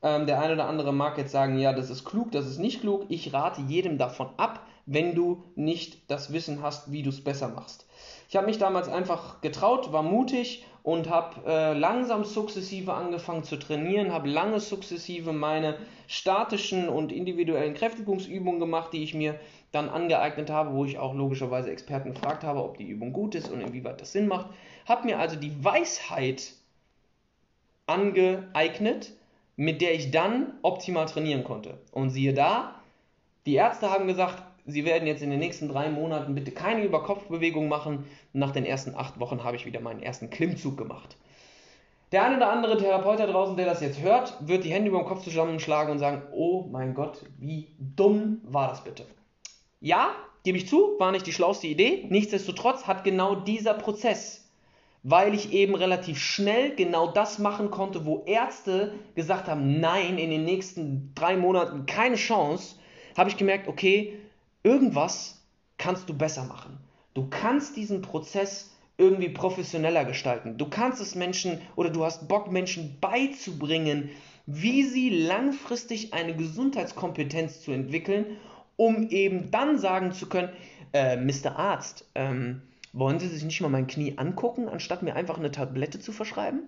Ähm, 0.03 0.27
der 0.27 0.41
eine 0.41 0.55
oder 0.55 0.67
andere 0.69 0.93
mag 0.93 1.17
jetzt 1.19 1.33
sagen, 1.33 1.59
ja, 1.59 1.73
das 1.73 1.91
ist 1.91 2.05
klug, 2.05 2.33
das 2.33 2.47
ist 2.47 2.59
nicht 2.59 2.81
klug. 2.81 3.07
Ich 3.09 3.33
rate 3.33 3.63
jedem 3.63 3.99
davon 3.99 4.31
ab, 4.37 4.66
wenn 4.87 5.15
du 5.15 5.45
nicht 5.57 6.11
das 6.11 6.33
Wissen 6.33 6.63
hast, 6.63 6.93
wie 6.93 7.03
du 7.03 7.11
es 7.11 7.23
besser 7.23 7.49
machst. 7.49 7.87
Ich 8.29 8.37
habe 8.37 8.47
mich 8.47 8.59
damals 8.59 8.89
einfach 8.89 9.41
getraut, 9.41 9.93
war 9.93 10.03
mutig 10.03 10.65
und 10.83 11.11
habe 11.11 11.43
äh, 11.47 11.73
langsam 11.77 12.25
sukzessive 12.25 12.95
angefangen 12.95 13.43
zu 13.43 13.57
trainieren, 13.57 14.13
habe 14.13 14.29
lange 14.29 14.61
sukzessive 14.61 15.33
meine 15.33 15.77
statischen 16.07 16.89
und 16.89 17.13
individuellen 17.13 17.75
Kräftigungsübungen 17.75 18.61
gemacht, 18.61 18.93
die 18.93 19.03
ich 19.03 19.13
mir 19.13 19.39
dann 19.73 19.89
angeeignet 19.89 20.49
habe, 20.49 20.75
wo 20.75 20.85
ich 20.85 20.99
auch 20.99 21.15
logischerweise 21.15 21.71
Experten 21.71 22.13
gefragt 22.13 22.45
habe, 22.45 22.63
ob 22.63 22.79
die 22.79 22.89
Übung 22.89 23.13
gut 23.13 23.35
ist 23.35 23.51
und 23.51 23.61
inwieweit 23.61 24.01
das 24.01 24.13
Sinn 24.13 24.29
macht. 24.29 24.47
Habe 24.87 25.07
mir 25.07 25.19
also 25.19 25.35
die 25.37 25.65
Weisheit 25.65 26.53
angeeignet, 27.87 29.13
mit 29.57 29.81
der 29.81 29.95
ich 29.95 30.13
dann 30.13 30.53
optimal 30.63 31.07
trainieren 31.07 31.45
konnte. 31.45 31.79
Und 31.91 32.11
siehe 32.11 32.35
da, 32.35 32.77
die 33.47 33.55
Ärzte 33.55 33.91
haben 33.91 34.07
gesagt, 34.07 34.43
Sie 34.67 34.85
werden 34.85 35.07
jetzt 35.07 35.23
in 35.23 35.31
den 35.31 35.39
nächsten 35.39 35.69
drei 35.69 35.89
Monaten 35.89 36.35
bitte 36.35 36.51
keine 36.51 36.85
Überkopfbewegung 36.85 37.69
machen. 37.69 38.07
Nach 38.33 38.51
den 38.51 38.65
ersten 38.65 38.97
acht 38.97 39.21
Wochen 39.21 39.45
habe 39.45 39.57
ich 39.57 39.65
wieder 39.65 39.81
meinen 39.81 40.03
ersten 40.03 40.29
Klimmzug 40.29 40.77
gemacht. 40.77 41.17
Der 42.11 42.25
eine 42.25 42.37
oder 42.37 42.51
andere 42.51 42.77
Therapeut 42.77 43.21
da 43.21 43.27
draußen, 43.27 43.57
der 43.57 43.67
das 43.67 43.81
jetzt 43.81 44.01
hört, 44.01 44.37
wird 44.41 44.65
die 44.65 44.73
Hände 44.73 44.89
über 44.89 44.99
den 44.99 45.07
Kopf 45.07 45.23
zusammenschlagen 45.23 45.93
und 45.93 45.99
sagen, 45.99 46.23
oh 46.33 46.67
mein 46.71 46.95
Gott, 46.95 47.25
wie 47.39 47.75
dumm 47.79 48.41
war 48.45 48.69
das 48.69 48.83
bitte. 48.83 49.07
Ja, 49.81 50.11
gebe 50.43 50.59
ich 50.59 50.69
zu, 50.69 50.97
war 50.99 51.13
nicht 51.13 51.27
die 51.27 51.33
schlauste 51.33 51.69
Idee. 51.69 52.07
Nichtsdestotrotz 52.09 52.87
hat 52.87 53.05
genau 53.05 53.37
dieser 53.37 53.75
Prozess, 53.75 54.49
weil 55.05 55.35
ich 55.35 55.53
eben 55.53 55.77
relativ 55.77 56.19
schnell 56.19 56.75
genau 56.75 57.09
das 57.09 57.39
machen 57.39 57.71
konnte, 57.71 58.05
wo 58.05 58.25
Ärzte 58.27 58.95
gesagt 59.15 59.47
haben, 59.49 59.81
nein, 59.81 60.19
in 60.19 60.31
den 60.31 60.45
nächsten 60.45 61.13
drei 61.15 61.37
Monaten 61.37 61.87
keine 61.87 62.17
Chance, 62.17 62.77
habe 63.17 63.31
ich 63.31 63.37
gemerkt, 63.37 63.69
okay, 63.69 64.19
irgendwas 64.67 65.47
kannst 65.79 66.09
du 66.09 66.15
besser 66.15 66.45
machen. 66.45 66.79
Du 67.15 67.29
kannst 67.31 67.77
diesen 67.77 68.03
Prozess 68.03 68.73
irgendwie 68.99 69.29
professioneller 69.29 70.05
gestalten. 70.05 70.59
Du 70.59 70.69
kannst 70.69 71.01
es 71.01 71.15
Menschen 71.15 71.61
oder 71.77 71.91
du 71.91 72.05
hast 72.05 72.27
Bock, 72.27 72.51
Menschen 72.51 72.99
beizubringen, 73.01 74.11
wie 74.47 74.83
sie 74.83 75.11
langfristig 75.11 76.15
eine 76.15 76.35
Gesundheitskompetenz 76.35 77.63
zu 77.63 77.71
entwickeln, 77.71 78.39
um 78.77 79.09
eben 79.11 79.53
dann 79.53 79.79
sagen 79.79 80.11
zu 80.13 80.29
können, 80.29 80.49
äh, 80.93 81.17
Mr. 81.17 81.57
Arzt, 81.57 82.05
ähm, 82.17 82.63
wollen 82.93 83.21
Sie 83.21 83.29
sich 83.29 83.45
nicht 83.45 83.61
mal 83.61 83.69
mein 83.69 83.87
Knie 83.87 84.15
angucken, 84.17 84.69
anstatt 84.69 85.03
mir 85.03 85.15
einfach 85.15 85.39
eine 85.39 85.53
Tablette 85.53 86.01
zu 86.01 86.11
verschreiben? 86.11 86.63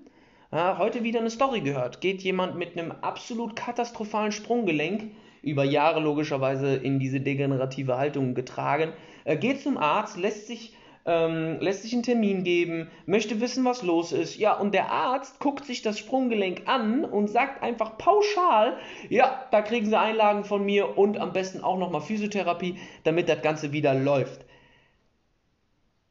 Ja, 0.52 0.78
heute 0.78 1.02
wieder 1.02 1.20
eine 1.20 1.30
Story 1.30 1.62
gehört. 1.62 2.00
Geht 2.00 2.22
jemand 2.22 2.56
mit 2.56 2.78
einem 2.78 2.92
absolut 2.92 3.56
katastrophalen 3.56 4.32
Sprunggelenk 4.32 5.10
über 5.42 5.64
Jahre 5.64 6.00
logischerweise 6.00 6.74
in 6.74 6.98
diese 6.98 7.20
degenerative 7.20 7.96
Haltung 7.96 8.34
getragen. 8.34 8.92
Er 9.24 9.36
geht 9.36 9.60
zum 9.60 9.76
Arzt, 9.76 10.16
lässt 10.16 10.46
sich, 10.46 10.74
ähm, 11.06 11.58
lässt 11.60 11.82
sich 11.82 11.92
einen 11.92 12.02
Termin 12.02 12.44
geben, 12.44 12.90
möchte 13.06 13.40
wissen, 13.40 13.64
was 13.64 13.82
los 13.82 14.12
ist. 14.12 14.36
Ja, 14.36 14.54
und 14.54 14.74
der 14.74 14.90
Arzt 14.90 15.40
guckt 15.40 15.64
sich 15.64 15.82
das 15.82 15.98
Sprunggelenk 15.98 16.62
an 16.66 17.04
und 17.04 17.28
sagt 17.28 17.62
einfach 17.62 17.98
pauschal, 17.98 18.76
ja, 19.08 19.46
da 19.50 19.62
kriegen 19.62 19.86
Sie 19.86 19.98
Einlagen 19.98 20.44
von 20.44 20.64
mir 20.64 20.98
und 20.98 21.18
am 21.18 21.32
besten 21.32 21.62
auch 21.62 21.78
nochmal 21.78 22.00
Physiotherapie, 22.00 22.76
damit 23.04 23.28
das 23.28 23.42
Ganze 23.42 23.72
wieder 23.72 23.94
läuft. 23.94 24.44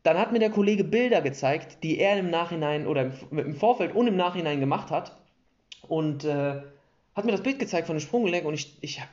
Dann 0.07 0.17
hat 0.17 0.31
mir 0.31 0.39
der 0.39 0.51
Kollege 0.51 0.85
Bilder 0.85 1.21
gezeigt, 1.21 1.83
die 1.83 1.99
er 1.99 2.17
im 2.17 2.29
Nachhinein 2.29 2.87
oder 2.87 3.11
im 3.29 3.55
Vorfeld 3.55 3.93
und 3.93 4.07
im 4.07 4.15
Nachhinein 4.15 4.61
gemacht 4.61 4.89
hat. 4.89 5.17
Und 5.85 6.23
äh, 6.23 6.61
hat 7.17 7.25
mir 7.25 7.31
das 7.31 7.41
Bild 7.41 7.57
gezeigt 7.57 7.87
von 7.87 7.97
dem 7.97 8.01
Sprunggelenk 8.01 8.45
und 8.45 8.53
ich, 8.53 8.77
ich 8.81 9.01
habe 9.01 9.09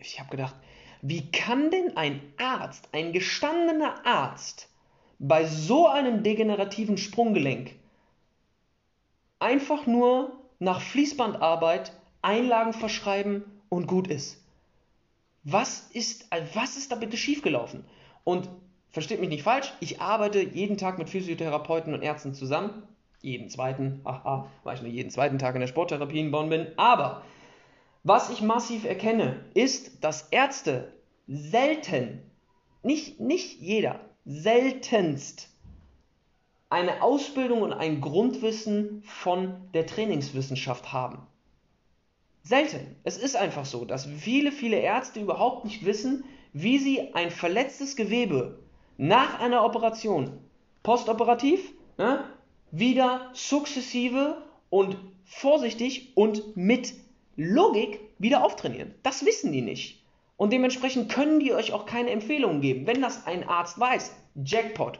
ich 0.00 0.20
hab 0.20 0.30
gedacht, 0.30 0.56
wie 1.02 1.30
kann 1.30 1.70
denn 1.70 1.96
ein 1.96 2.20
Arzt, 2.36 2.88
ein 2.92 3.12
gestandener 3.12 4.04
Arzt, 4.04 4.68
bei 5.20 5.46
so 5.46 5.86
einem 5.86 6.24
degenerativen 6.24 6.98
Sprunggelenk 6.98 7.76
einfach 9.38 9.86
nur 9.86 10.32
nach 10.58 10.80
Fließbandarbeit 10.80 11.92
Einlagen 12.22 12.72
verschreiben 12.72 13.44
und 13.68 13.86
gut 13.86 14.08
ist. 14.08 14.42
Was 15.44 15.90
ist, 15.92 16.28
was 16.54 16.76
ist 16.76 16.90
da 16.90 16.96
bitte 16.96 17.16
schiefgelaufen? 17.16 17.84
Und 18.24 18.48
versteht 18.90 19.20
mich 19.20 19.28
nicht 19.28 19.42
falsch, 19.42 19.72
ich 19.78 20.00
arbeite 20.00 20.40
jeden 20.40 20.78
Tag 20.78 20.98
mit 20.98 21.10
Physiotherapeuten 21.10 21.94
und 21.94 22.02
Ärzten 22.02 22.34
zusammen. 22.34 22.82
Jeden 23.20 23.48
zweiten, 23.48 24.00
haha, 24.04 24.50
weil 24.64 24.76
ich 24.76 24.82
nur 24.82 24.90
jeden 24.90 25.10
zweiten 25.10 25.38
Tag 25.38 25.54
in 25.54 25.60
der 25.60 25.68
Sporttherapie 25.68 26.20
in 26.20 26.30
Bonn 26.30 26.48
bin. 26.48 26.66
Aber 26.76 27.22
was 28.04 28.28
ich 28.30 28.42
massiv 28.42 28.84
erkenne, 28.84 29.44
ist, 29.54 30.04
dass 30.04 30.28
Ärzte 30.30 30.92
selten, 31.26 32.20
nicht, 32.82 33.18
nicht 33.18 33.60
jeder, 33.60 34.00
seltenst 34.26 35.48
eine 36.68 37.02
Ausbildung 37.02 37.62
und 37.62 37.72
ein 37.72 38.00
Grundwissen 38.00 39.02
von 39.06 39.54
der 39.72 39.86
Trainingswissenschaft 39.86 40.92
haben. 40.92 41.26
Selten. 42.42 42.96
Es 43.04 43.16
ist 43.16 43.36
einfach 43.36 43.64
so, 43.64 43.86
dass 43.86 44.04
viele, 44.04 44.52
viele 44.52 44.76
Ärzte 44.76 45.20
überhaupt 45.20 45.64
nicht 45.64 45.86
wissen, 45.86 46.24
wie 46.52 46.78
sie 46.78 47.14
ein 47.14 47.30
verletztes 47.30 47.96
Gewebe 47.96 48.58
nach 48.98 49.40
einer 49.40 49.64
Operation, 49.64 50.38
postoperativ, 50.82 51.72
ne, 51.96 52.24
wieder 52.70 53.30
sukzessive 53.32 54.42
und 54.68 54.98
vorsichtig 55.24 56.12
und 56.16 56.54
mit 56.54 56.92
Logik 57.36 58.00
wieder 58.18 58.44
auftrainieren. 58.44 58.94
Das 59.02 59.24
wissen 59.24 59.52
die 59.52 59.62
nicht. 59.62 60.04
Und 60.36 60.52
dementsprechend 60.52 61.10
können 61.12 61.40
die 61.40 61.52
euch 61.52 61.72
auch 61.72 61.86
keine 61.86 62.10
Empfehlungen 62.10 62.60
geben. 62.60 62.86
Wenn 62.86 63.00
das 63.00 63.26
ein 63.26 63.48
Arzt 63.48 63.78
weiß, 63.78 64.14
Jackpot. 64.44 64.98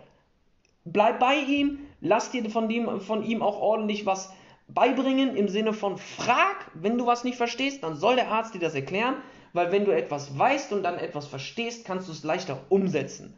Bleib 0.84 1.18
bei 1.18 1.36
ihm, 1.36 1.80
lass 2.00 2.30
dir 2.30 2.48
von, 2.50 2.68
dem, 2.68 3.00
von 3.00 3.24
ihm 3.24 3.42
auch 3.42 3.60
ordentlich 3.60 4.06
was 4.06 4.32
beibringen 4.68 5.36
im 5.36 5.48
Sinne 5.48 5.72
von 5.72 5.98
frag, 5.98 6.70
wenn 6.74 6.98
du 6.98 7.06
was 7.06 7.24
nicht 7.24 7.36
verstehst, 7.36 7.82
dann 7.82 7.96
soll 7.96 8.16
der 8.16 8.30
Arzt 8.30 8.54
dir 8.54 8.60
das 8.60 8.74
erklären, 8.74 9.16
weil 9.52 9.72
wenn 9.72 9.84
du 9.84 9.90
etwas 9.90 10.38
weißt 10.38 10.72
und 10.72 10.82
dann 10.82 10.98
etwas 10.98 11.26
verstehst, 11.26 11.84
kannst 11.84 12.08
du 12.08 12.12
es 12.12 12.24
leichter 12.24 12.60
umsetzen. 12.68 13.34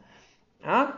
Ja? 0.65 0.95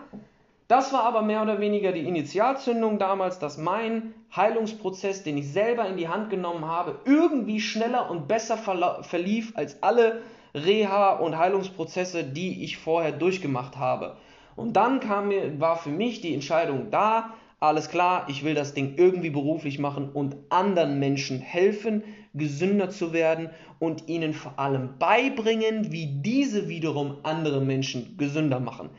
Das 0.69 0.93
war 0.93 1.05
aber 1.05 1.23
mehr 1.23 1.41
oder 1.41 1.61
weniger 1.61 1.93
die 1.93 2.07
Initialzündung 2.07 2.99
damals, 2.99 3.39
dass 3.39 3.57
mein 3.57 4.13
Heilungsprozess, 4.37 5.23
den 5.23 5.39
ich 5.39 5.51
selber 5.51 5.89
in 5.89 5.97
die 5.97 6.09
Hand 6.09 6.29
genommen 6.29 6.67
habe, 6.67 7.01
irgendwie 7.07 7.59
schneller 7.59 8.11
und 8.11 8.29
besser 8.29 8.59
verlief 8.59 9.53
als 9.57 9.83
alle 9.83 10.21
Reha- 10.55 11.21
und 11.21 11.39
Heilungsprozesse, 11.39 12.23
die 12.23 12.63
ich 12.65 12.77
vorher 12.77 13.13
durchgemacht 13.13 13.79
habe. 13.79 14.19
Und 14.57 14.75
dann 14.75 15.01
kam 15.01 15.29
mir, 15.29 15.59
war 15.59 15.77
für 15.77 15.89
mich 15.89 16.21
die 16.21 16.35
Entscheidung 16.35 16.91
da, 16.91 17.33
alles 17.61 17.89
klar, 17.89 18.27
ich 18.29 18.45
will 18.45 18.55
das 18.55 18.75
Ding 18.75 18.95
irgendwie 18.99 19.31
beruflich 19.31 19.79
machen 19.79 20.11
und 20.13 20.37
anderen 20.51 20.99
Menschen 20.99 21.41
helfen, 21.41 22.05
gesünder 22.35 22.91
zu 22.91 23.15
werden 23.15 23.49
und 23.79 24.07
ihnen 24.09 24.35
vor 24.35 24.59
allem 24.59 24.99
beibringen, 24.99 25.93
wie 25.93 26.21
diese 26.23 26.69
wiederum 26.69 27.17
andere 27.23 27.63
Menschen 27.63 28.19
gesünder 28.19 28.61
machen. 28.61 28.91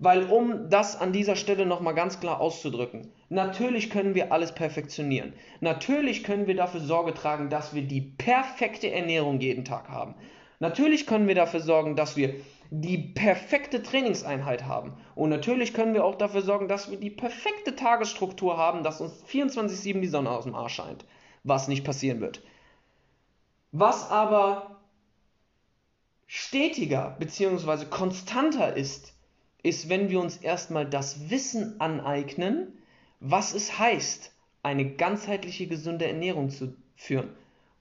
Weil 0.00 0.30
um 0.30 0.70
das 0.70 0.94
an 0.94 1.12
dieser 1.12 1.34
Stelle 1.34 1.66
nochmal 1.66 1.94
ganz 1.94 2.20
klar 2.20 2.40
auszudrücken, 2.40 3.12
natürlich 3.30 3.90
können 3.90 4.14
wir 4.14 4.32
alles 4.32 4.54
perfektionieren. 4.54 5.32
Natürlich 5.60 6.22
können 6.22 6.46
wir 6.46 6.54
dafür 6.54 6.80
Sorge 6.80 7.14
tragen, 7.14 7.50
dass 7.50 7.74
wir 7.74 7.82
die 7.82 8.00
perfekte 8.00 8.92
Ernährung 8.92 9.40
jeden 9.40 9.64
Tag 9.64 9.88
haben. 9.88 10.14
Natürlich 10.60 11.06
können 11.06 11.26
wir 11.26 11.34
dafür 11.34 11.60
sorgen, 11.60 11.96
dass 11.96 12.16
wir 12.16 12.34
die 12.70 12.98
perfekte 12.98 13.82
Trainingseinheit 13.82 14.66
haben. 14.66 14.92
Und 15.16 15.30
natürlich 15.30 15.74
können 15.74 15.94
wir 15.94 16.04
auch 16.04 16.16
dafür 16.16 16.42
sorgen, 16.42 16.68
dass 16.68 16.90
wir 16.90 16.98
die 16.98 17.10
perfekte 17.10 17.74
Tagesstruktur 17.74 18.56
haben, 18.56 18.84
dass 18.84 19.00
uns 19.00 19.24
24-7 19.24 20.00
die 20.00 20.06
Sonne 20.06 20.30
aus 20.30 20.44
dem 20.44 20.54
Arsch 20.54 20.74
scheint. 20.74 21.04
Was 21.44 21.66
nicht 21.66 21.84
passieren 21.84 22.20
wird. 22.20 22.42
Was 23.72 24.10
aber 24.10 24.80
stetiger 26.26 27.16
bzw. 27.18 27.86
konstanter 27.86 28.74
ist, 28.74 29.17
ist, 29.62 29.88
wenn 29.88 30.10
wir 30.10 30.20
uns 30.20 30.36
erstmal 30.36 30.86
das 30.86 31.30
Wissen 31.30 31.80
aneignen, 31.80 32.68
was 33.20 33.54
es 33.54 33.78
heißt, 33.78 34.32
eine 34.62 34.90
ganzheitliche 34.90 35.66
gesunde 35.66 36.06
Ernährung 36.06 36.50
zu 36.50 36.74
führen. 36.96 37.30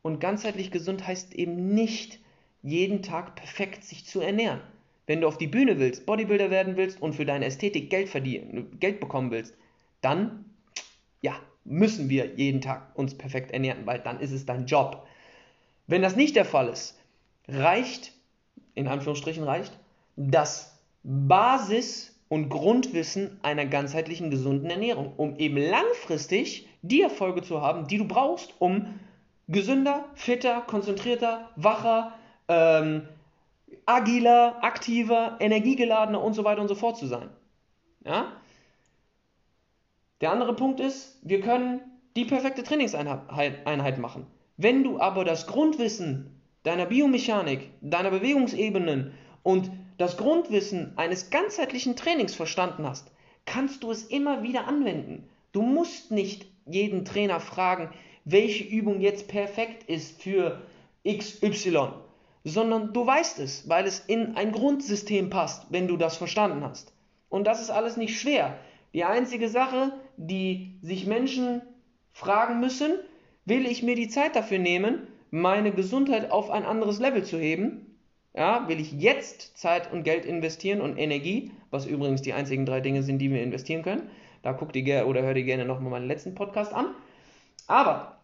Und 0.02 0.20
ganzheitlich 0.20 0.72
gesund 0.72 1.06
heißt 1.06 1.34
eben 1.36 1.74
nicht, 1.74 2.20
jeden 2.64 3.02
Tag 3.02 3.36
perfekt 3.36 3.84
sich 3.84 4.06
zu 4.06 4.22
ernähren. 4.22 4.62
Wenn 5.06 5.22
du 5.22 5.28
auf 5.28 5.38
die 5.38 5.48
Bühne 5.48 5.80
willst, 5.80 6.06
Bodybuilder 6.06 6.50
werden 6.50 6.76
willst 6.76 7.02
und 7.02 7.14
für 7.14 7.26
deine 7.26 7.46
Ästhetik 7.46 7.90
Geld 7.90 8.10
verdienen, 8.10 8.78
Geld 8.80 9.00
bekommen 9.00 9.32
willst, 9.32 9.56
dann 10.02 10.46
ja, 11.22 11.40
müssen 11.64 12.10
wir 12.10 12.36
jeden 12.36 12.62
Tag 12.62 12.98
uns 12.98 13.18
perfekt 13.18 13.52
ernähren, 13.52 13.86
weil 13.86 14.00
dann 14.00 14.20
ist 14.20 14.32
es 14.32 14.46
dein 14.46 14.66
Job. 14.66 15.08
Wenn 15.88 16.02
das 16.02 16.16
nicht 16.16 16.36
der 16.36 16.46
Fall 16.46 16.68
ist, 16.68 17.00
reicht, 17.48 18.14
in 18.76 18.88
Anführungsstrichen 18.88 19.44
reicht, 19.44 19.72
das 20.16 20.77
Basis- 21.10 22.14
und 22.28 22.50
Grundwissen 22.50 23.40
einer 23.42 23.66
ganzheitlichen 23.66 24.30
gesunden 24.30 24.70
Ernährung, 24.70 25.14
um 25.16 25.38
eben 25.38 25.56
langfristig 25.56 26.68
die 26.82 27.02
Erfolge 27.02 27.42
zu 27.42 27.62
haben, 27.62 27.88
die 27.88 27.98
du 27.98 28.06
brauchst, 28.06 28.54
um 28.60 29.00
gesünder, 29.48 30.04
fitter, 30.16 30.60
konzentrierter, 30.68 31.50
wacher, 31.56 32.14
ähm, 32.50 33.08
agiler, 33.86 34.62
aktiver, 34.62 35.38
energiegeladener 35.40 36.22
und 36.22 36.34
so 36.34 36.44
weiter 36.44 36.62
und 36.62 36.68
so 36.68 36.76
fort 36.76 36.98
zu 36.98 37.08
sein. 37.08 37.30
Ja? 38.04 38.34
Der 40.20 40.34
andere 40.34 40.56
Punkt 40.56 40.82
ist, 40.82 41.20
wir 41.24 41.40
können 41.40 41.80
die 42.18 42.26
perfekte 42.26 42.64
Trainingseinheit 42.64 43.98
machen. 43.98 44.28
Wenn 44.58 44.84
du 44.84 45.00
aber 45.00 45.24
das 45.24 45.48
Grundwissen 45.48 46.42
deiner 46.64 46.88
Biomechanik, 46.88 47.70
deiner 47.80 48.12
Bewegungsebenen 48.12 49.14
und 49.44 49.72
das 49.98 50.18
Grundwissen 50.18 50.94
eines 50.98 51.30
ganzheitlichen 51.30 51.96
Trainings 51.96 52.36
verstanden 52.36 52.86
hast, 52.86 53.12
kannst 53.46 53.84
du 53.84 53.92
es 53.92 54.04
immer 54.04 54.44
wieder 54.44 54.68
anwenden. 54.68 55.28
Du 55.52 55.62
musst 55.62 56.12
nicht 56.12 56.46
jeden 56.66 57.06
Trainer 57.06 57.40
fragen, 57.40 57.90
welche 58.26 58.64
Übung 58.64 59.02
jetzt 59.02 59.28
perfekt 59.28 59.90
ist 59.90 60.22
für 60.22 60.62
XY, 61.08 61.90
sondern 62.44 62.94
du 62.94 63.06
weißt 63.06 63.40
es, 63.40 63.68
weil 63.70 63.86
es 63.86 64.00
in 64.00 64.36
ein 64.36 64.52
Grundsystem 64.52 65.30
passt, 65.30 65.68
wenn 65.70 65.88
du 65.88 65.98
das 65.98 66.18
verstanden 66.18 66.64
hast. 66.64 66.94
Und 67.30 67.48
das 67.48 67.62
ist 67.62 67.70
alles 67.70 67.98
nicht 67.98 68.20
schwer. 68.20 68.60
Die 68.94 69.04
einzige 69.04 69.50
Sache, 69.50 69.94
die 70.18 70.78
sich 70.82 71.06
Menschen 71.06 71.62
fragen 72.12 72.60
müssen, 72.60 73.00
will 73.46 73.66
ich 73.66 73.84
mir 73.84 73.96
die 73.96 74.10
Zeit 74.10 74.36
dafür 74.36 74.60
nehmen, 74.60 75.08
meine 75.32 75.72
Gesundheit 75.72 76.32
auf 76.32 76.52
ein 76.52 76.66
anderes 76.66 77.00
Level 77.00 77.24
zu 77.24 77.38
heben 77.38 77.87
ja, 78.38 78.68
will 78.68 78.80
ich 78.80 78.92
jetzt 78.92 79.58
Zeit 79.58 79.92
und 79.92 80.04
Geld 80.04 80.24
investieren 80.24 80.80
und 80.80 80.98
Energie, 80.98 81.52
was 81.72 81.88
übrigens 81.88 82.22
die 82.22 82.34
einzigen 82.34 82.68
drei 82.68 82.82
Dinge 82.82 83.02
sind, 83.02 83.18
die 83.18 83.32
wir 83.32 83.42
investieren 83.42 83.82
können. 83.82 84.12
Da 84.44 84.54
guck 84.54 84.72
dir 84.72 85.08
oder 85.08 85.24
hör 85.24 85.34
dir 85.34 85.44
gerne 85.44 85.66
nochmal 85.66 85.90
meinen 85.90 86.08
letzten 86.08 86.36
Podcast 86.36 86.72
an. 86.72 86.94
Aber 87.66 88.20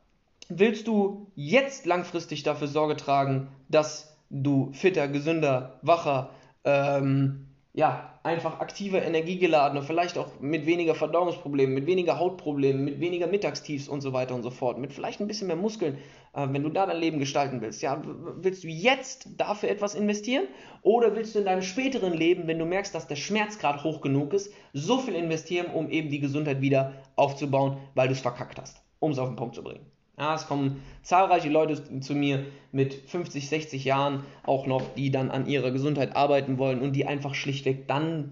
willst 0.50 0.88
du 0.88 1.32
jetzt 1.36 1.88
langfristig 1.88 2.43
dafür 2.43 2.67
Sorge 2.67 2.96
tragen, 2.96 3.48
dass 3.70 4.15
du 4.29 4.72
fitter, 4.74 5.08
gesünder, 5.08 5.79
wacher, 5.82 6.29
ähm, 6.63 7.48
ja, 7.75 8.20
einfach 8.22 8.60
aktiver, 8.60 9.03
energiegeladener, 9.03 9.82
vielleicht 9.82 10.20
auch 10.20 10.39
mit 10.39 10.68
weniger 10.68 10.94
Verdauungsproblemen, 10.94 11.74
mit 11.74 11.88
weniger 11.88 12.20
Hautproblemen, 12.20 12.86
mit 12.86 13.00
weniger 13.00 13.25
Mittagstiefs 13.25 13.88
und 13.88 14.01
so 14.01 14.13
weiter 14.13 14.36
und 14.36 14.44
so 14.44 14.51
fort, 14.51 14.77
mit 14.77 14.94
vielleicht 14.94 15.20
ein 15.20 15.27
bisschen 15.27 15.48
mehr 15.48 15.56
Muskeln, 15.56 15.98
äh, 16.34 16.48
wenn 16.51 16.62
du 16.62 16.70
da 16.70 16.86
dein 16.86 17.00
Leben 17.00 17.18
gestalten 17.18 17.62
willst. 17.62 17.82
Ja, 17.82 18.00
willst 18.38 18.63
du 18.63 18.68
jetzt 18.68 19.27
dafür 19.38 19.70
etwas 19.70 19.96
investieren 19.96 20.48
oder 20.84 21.15
willst 21.15 21.34
du 21.34 21.39
in 21.39 21.46
deinem 21.46 21.63
späteren 21.63 22.13
Leben, 22.13 22.46
wenn 22.46 22.60
du 22.60 22.65
merkst, 22.65 22.94
dass 22.94 23.08
der 23.08 23.15
Schmerzgrad 23.15 23.84
hoch 23.84 24.01
genug 24.01 24.34
ist, 24.34 24.53
so 24.74 25.00
viel 25.00 25.15
investieren, 25.15 25.65
um 25.74 25.89
eben 25.89 26.12
die 26.12 26.20
Gesundheit 26.20 26.62
wieder 26.62 26.94
aufzubauen, 27.15 27.77
weil 27.96 28.08
du 28.08 28.13
es 28.13 28.22
verkackt 28.22 28.62
hast, 28.62 28.84
um 29.00 29.12
es 29.12 29.18
auf 29.18 29.30
den 29.30 29.36
Punkt 29.36 29.56
zu 29.56 29.63
bringen. 29.63 29.93
Ja, 30.17 30.36
es 30.36 30.48
kommen 30.48 30.84
zahlreiche 31.01 31.50
Leute 31.50 32.00
zu 32.01 32.13
mir 32.13 32.46
mit 32.72 32.93
50, 32.93 33.50
60 33.50 33.84
Jahren 33.84 34.24
auch 34.43 34.67
noch, 34.67 34.93
die 34.93 35.10
dann 35.10 35.32
an 35.32 35.48
ihrer 35.48 35.72
Gesundheit 35.72 36.15
arbeiten 36.15 36.58
wollen 36.60 36.82
und 36.82 36.93
die 36.93 37.08
einfach 37.08 37.34
schlichtweg 37.34 37.88
dann 37.88 38.32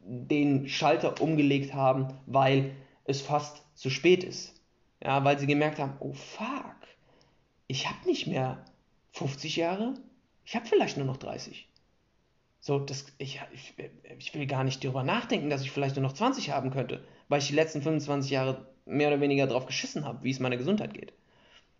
den 0.00 0.68
Schalter 0.68 1.20
umgelegt 1.20 1.74
haben, 1.74 2.08
weil 2.26 2.72
es 3.04 3.22
fast 3.22 3.62
zu 3.74 3.90
spät 3.90 4.22
ist. 4.22 4.54
Ja, 5.02 5.24
weil 5.24 5.38
sie 5.38 5.46
gemerkt 5.46 5.78
haben, 5.78 5.94
oh 6.00 6.12
fuck, 6.12 6.76
ich 7.68 7.88
habe 7.88 8.06
nicht 8.06 8.26
mehr 8.26 8.64
50 9.12 9.56
Jahre, 9.56 9.94
ich 10.44 10.56
habe 10.56 10.66
vielleicht 10.66 10.96
nur 10.96 11.06
noch 11.06 11.18
30. 11.18 11.68
So, 12.60 12.78
das, 12.78 13.06
ich, 13.18 13.40
ich, 13.52 13.74
ich 14.18 14.34
will 14.34 14.46
gar 14.46 14.64
nicht 14.64 14.82
darüber 14.82 15.04
nachdenken, 15.04 15.50
dass 15.50 15.62
ich 15.62 15.70
vielleicht 15.70 15.96
nur 15.96 16.02
noch 16.02 16.12
20 16.12 16.50
haben 16.50 16.70
könnte, 16.70 17.04
weil 17.28 17.40
ich 17.40 17.48
die 17.48 17.54
letzten 17.54 17.82
25 17.82 18.30
Jahre 18.30 18.66
mehr 18.88 19.08
oder 19.08 19.20
weniger 19.20 19.46
drauf 19.46 19.66
geschissen 19.66 20.04
habe, 20.04 20.18
wie 20.22 20.30
es 20.30 20.40
meiner 20.40 20.56
Gesundheit 20.56 20.94
geht. 20.94 21.12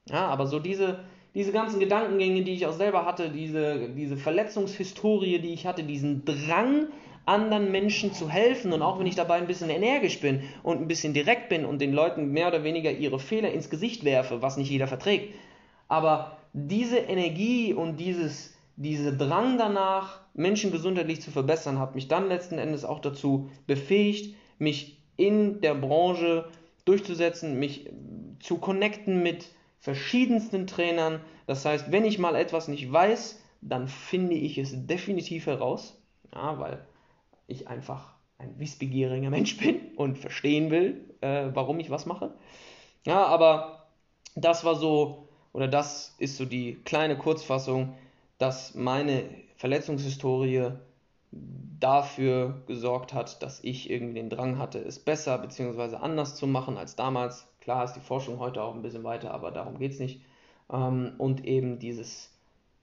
Ja, 0.09 0.27
aber 0.27 0.47
so 0.47 0.59
diese, 0.59 1.01
diese 1.35 1.53
ganzen 1.53 1.81
Gedankengänge, 1.81 2.43
die 2.43 2.53
ich 2.53 2.67
auch 2.67 2.73
selber 2.73 3.05
hatte, 3.05 3.31
diese, 3.31 3.91
diese 3.91 4.17
Verletzungshistorie, 4.17 5.39
die 5.39 5.53
ich 5.53 5.67
hatte, 5.67 5.85
diesen 5.85 6.25
Drang, 6.25 6.89
anderen 7.27 7.71
Menschen 7.71 8.15
zu 8.15 8.31
helfen 8.31 8.73
und 8.73 8.81
auch 8.81 8.99
wenn 8.99 9.07
ich 9.07 9.15
dabei 9.15 9.35
ein 9.35 9.47
bisschen 9.47 9.69
energisch 9.69 10.21
bin 10.21 10.45
und 10.63 10.81
ein 10.81 10.89
bisschen 10.89 11.13
direkt 11.13 11.51
bin 11.51 11.67
und 11.67 11.81
den 11.81 11.93
Leuten 11.93 12.33
mehr 12.33 12.49
oder 12.49 12.65
weniger 12.65 12.91
ihre 12.91 13.19
Fehler 13.19 13.53
ins 13.53 13.69
Gesicht 13.69 14.03
werfe, 14.05 14.41
was 14.41 14.57
nicht 14.57 14.71
jeder 14.71 14.87
verträgt, 14.87 15.35
aber 15.89 16.39
diese 16.55 16.99
Energie 16.99 17.75
und 17.75 17.99
dieses, 17.99 18.55
diese 18.77 19.15
Drang 19.15 19.59
danach, 19.59 20.23
Menschen 20.35 20.73
gesundheitlich 20.73 21.21
zu 21.21 21.31
verbessern, 21.31 21.79
hat 21.79 21.95
mich 21.95 22.09
dann 22.09 22.29
letzten 22.29 22.59
Endes 22.59 22.85
auch 22.85 23.01
dazu 23.01 23.51
befähigt, 23.67 24.35
mich 24.59 24.99
in 25.17 25.61
der 25.61 25.75
Branche 25.75 26.47
durchzusetzen, 26.89 27.59
mich 27.59 27.91
zu 28.41 28.59
connecten 28.59 29.23
mit 29.23 29.49
verschiedensten 29.79 30.67
Trainern. 30.67 31.21
Das 31.47 31.65
heißt, 31.65 31.93
wenn 31.93 32.05
ich 32.05 32.19
mal 32.19 32.35
etwas 32.35 32.69
nicht 32.69 32.91
weiß, 32.91 33.41
dann 33.61 33.89
finde 33.89 34.35
ich 34.35 34.59
es 34.59 34.87
definitiv 34.87 35.47
heraus, 35.47 36.01
ja, 36.35 36.59
weil 36.59 36.85
ich 37.47 37.69
einfach 37.69 38.15
ein 38.39 38.59
wissbegieriger 38.59 39.31
Mensch 39.31 39.57
bin 39.59 39.81
und 39.97 40.19
verstehen 40.19 40.71
will, 40.71 41.15
äh, 41.21 41.49
warum 41.53 41.81
ich 41.81 41.91
was 41.91 42.07
mache. 42.07 42.33
Ja, 43.05 43.25
aber 43.27 43.89
das 44.35 44.65
war 44.65 44.77
so, 44.77 45.29
oder 45.53 45.69
das 45.69 46.15
ist 46.19 46.37
so 46.37 46.45
die 46.45 46.75
kleine 46.85 47.19
Kurzfassung, 47.19 47.95
dass 48.39 48.75
meine 48.75 49.25
Verletzungshistorie 49.57 50.71
dafür 51.31 52.63
gesorgt 52.67 53.15
hat, 53.15 53.43
dass 53.43 53.63
ich 53.63 53.91
irgendwie 53.91 54.15
den 54.15 54.31
Drang 54.31 54.59
hatte, 54.59 54.79
es 54.79 54.99
besser 54.99 55.39
bzw. 55.39 55.97
anders 55.97 56.37
zu 56.37 56.47
machen 56.47 56.77
als 56.77 56.97
damals. 56.97 57.47
Klar 57.61 57.85
ist 57.85 57.95
die 57.95 58.01
Forschung 58.01 58.39
heute 58.39 58.63
auch 58.63 58.75
ein 58.75 58.83
bisschen 58.83 59.05
weiter, 59.05 59.33
aber 59.33 59.51
darum 59.51 59.79
geht 59.79 59.93
es 59.93 60.01
nicht. 60.01 60.21
Ähm, 60.73 61.13
und 61.19 61.45
eben 61.45 61.79
dieses 61.79 62.33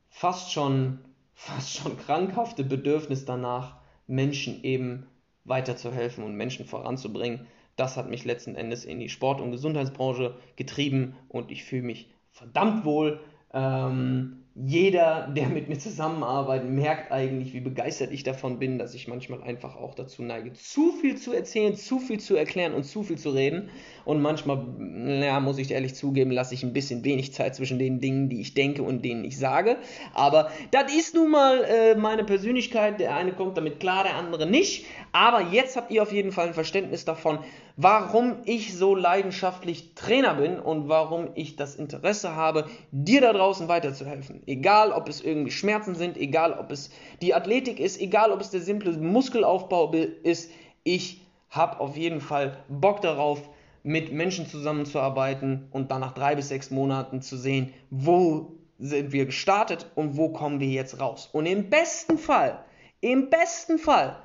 fast 0.09 0.51
schon, 0.51 0.99
fast 1.33 1.75
schon 1.75 1.97
krankhafte 1.97 2.63
Bedürfnis 2.63 3.25
danach, 3.25 3.77
Menschen 4.07 4.63
eben 4.63 5.07
weiterzuhelfen 5.43 6.23
und 6.23 6.35
Menschen 6.35 6.65
voranzubringen. 6.65 7.47
Das 7.75 7.97
hat 7.97 8.09
mich 8.09 8.23
letzten 8.23 8.55
Endes 8.55 8.85
in 8.85 8.99
die 8.99 9.09
Sport- 9.09 9.41
und 9.41 9.51
Gesundheitsbranche 9.51 10.35
getrieben 10.55 11.15
und 11.27 11.51
ich 11.51 11.63
fühle 11.63 11.83
mich 11.83 12.09
verdammt 12.31 12.85
wohl. 12.85 13.19
Ähm, 13.53 14.44
jeder, 14.55 15.27
der 15.35 15.50
mit 15.50 15.67
mir 15.67 15.77
zusammenarbeitet, 15.77 16.69
merkt 16.69 17.12
eigentlich, 17.12 17.53
wie 17.53 17.59
begeistert 17.59 18.12
ich 18.12 18.24
davon 18.24 18.57
bin, 18.57 18.79
dass 18.79 18.93
ich 18.93 19.07
manchmal 19.07 19.43
einfach 19.43 19.75
auch 19.75 19.95
dazu 19.95 20.24
neige, 20.24 20.53
zu 20.53 20.93
viel 20.93 21.17
zu 21.17 21.33
erzählen, 21.33 21.75
zu 21.75 22.00
viel 22.00 22.21
zu 22.21 22.35
erklären 22.38 22.74
und 22.74 22.85
zu 22.85 23.03
viel 23.03 23.17
zu 23.17 23.31
reden. 23.31 23.69
Und 24.05 24.21
manchmal, 24.21 24.63
naja, 24.77 25.39
muss 25.39 25.57
ich 25.57 25.71
ehrlich 25.71 25.95
zugeben, 25.95 26.31
lasse 26.31 26.53
ich 26.53 26.63
ein 26.63 26.74
bisschen 26.74 27.03
wenig 27.03 27.33
Zeit 27.33 27.55
zwischen 27.55 27.79
den 27.79 28.00
Dingen, 28.00 28.29
die 28.29 28.39
ich 28.39 28.53
denke 28.53 28.83
und 28.83 29.03
denen 29.03 29.25
ich 29.25 29.38
sage. 29.38 29.77
Aber 30.13 30.51
das 30.71 30.93
ist 30.93 31.15
nun 31.15 31.31
mal 31.31 31.63
äh, 31.63 31.95
meine 31.95 32.24
Persönlichkeit. 32.24 33.00
Der 33.00 33.15
eine 33.15 33.33
kommt 33.33 33.57
damit 33.57 33.79
klar, 33.79 34.03
der 34.03 34.15
andere 34.15 34.45
nicht. 34.45 34.85
Aber 35.12 35.41
jetzt 35.41 35.75
habt 35.75 35.91
ihr 35.91 36.03
auf 36.03 36.12
jeden 36.12 36.31
Fall 36.31 36.47
ein 36.47 36.53
Verständnis 36.53 37.03
davon, 37.03 37.39
warum 37.77 38.38
ich 38.45 38.77
so 38.77 38.95
leidenschaftlich 38.95 39.95
Trainer 39.95 40.35
bin 40.35 40.59
und 40.59 40.88
warum 40.88 41.29
ich 41.35 41.55
das 41.55 41.75
Interesse 41.75 42.35
habe, 42.35 42.65
dir 42.91 43.21
da 43.21 43.33
draußen 43.33 43.67
weiterzuhelfen. 43.67 44.43
Egal, 44.45 44.91
ob 44.91 45.09
es 45.09 45.21
irgendwie 45.21 45.51
Schmerzen 45.51 45.95
sind, 45.95 46.15
egal, 46.15 46.53
ob 46.53 46.71
es 46.71 46.91
die 47.21 47.33
Athletik 47.33 47.79
ist, 47.79 48.00
egal, 48.00 48.31
ob 48.31 48.39
es 48.39 48.51
der 48.51 48.62
simple 48.62 48.91
Muskelaufbau 48.93 49.91
ist. 50.24 50.51
Ich 50.83 51.21
habe 51.50 51.79
auf 51.79 51.97
jeden 51.97 52.21
Fall 52.21 52.57
Bock 52.69 53.01
darauf, 53.01 53.50
mit 53.85 54.11
Menschen 54.11 54.47
zusammenzuarbeiten 54.47 55.67
und 55.69 55.91
dann 55.91 56.01
nach 56.01 56.15
drei 56.15 56.35
bis 56.35 56.47
sechs 56.47 56.71
Monaten 56.71 57.21
zu 57.21 57.37
sehen, 57.37 57.71
wo 57.91 58.57
sind 58.79 59.11
wir 59.11 59.27
gestartet 59.27 59.85
und 59.93 60.17
wo 60.17 60.29
kommen 60.29 60.59
wir 60.59 60.67
jetzt 60.67 60.99
raus. 60.99 61.29
Und 61.31 61.45
im 61.45 61.69
besten 61.69 62.17
Fall, 62.17 62.65
im 62.99 63.29
besten 63.29 63.77
Fall 63.77 64.17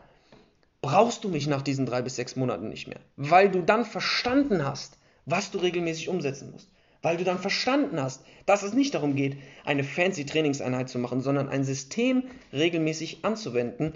brauchst 0.81 1.25
du 1.25 1.29
mich 1.29 1.47
nach 1.47 1.61
diesen 1.61 1.85
drei 1.85 2.01
bis 2.01 2.17
sechs 2.17 2.37
Monaten 2.37 2.71
nicht 2.71 2.89
mehr, 2.89 3.01
weil 3.17 3.51
du 3.51 3.63
dann 3.63 3.85
verstanden 3.85 4.65
hast, 4.65 4.97
was 5.27 5.51
du 5.51 5.59
regelmäßig 5.59 6.09
umsetzen 6.09 6.53
musst. 6.53 6.71
Weil 7.03 7.19
du 7.19 7.25
dann 7.25 7.39
verstanden 7.39 8.01
hast, 8.01 8.25
dass 8.47 8.63
es 8.63 8.73
nicht 8.73 8.95
darum 8.95 9.15
geht, 9.15 9.37
eine 9.67 9.85
fancy 9.85 10.25
Trainingseinheit 10.25 10.89
zu 10.89 10.99
machen, 10.99 11.21
sondern 11.21 11.51
ein 11.51 11.65
System 11.65 12.25
regelmäßig 12.55 13.27
anzuwenden 13.27 13.93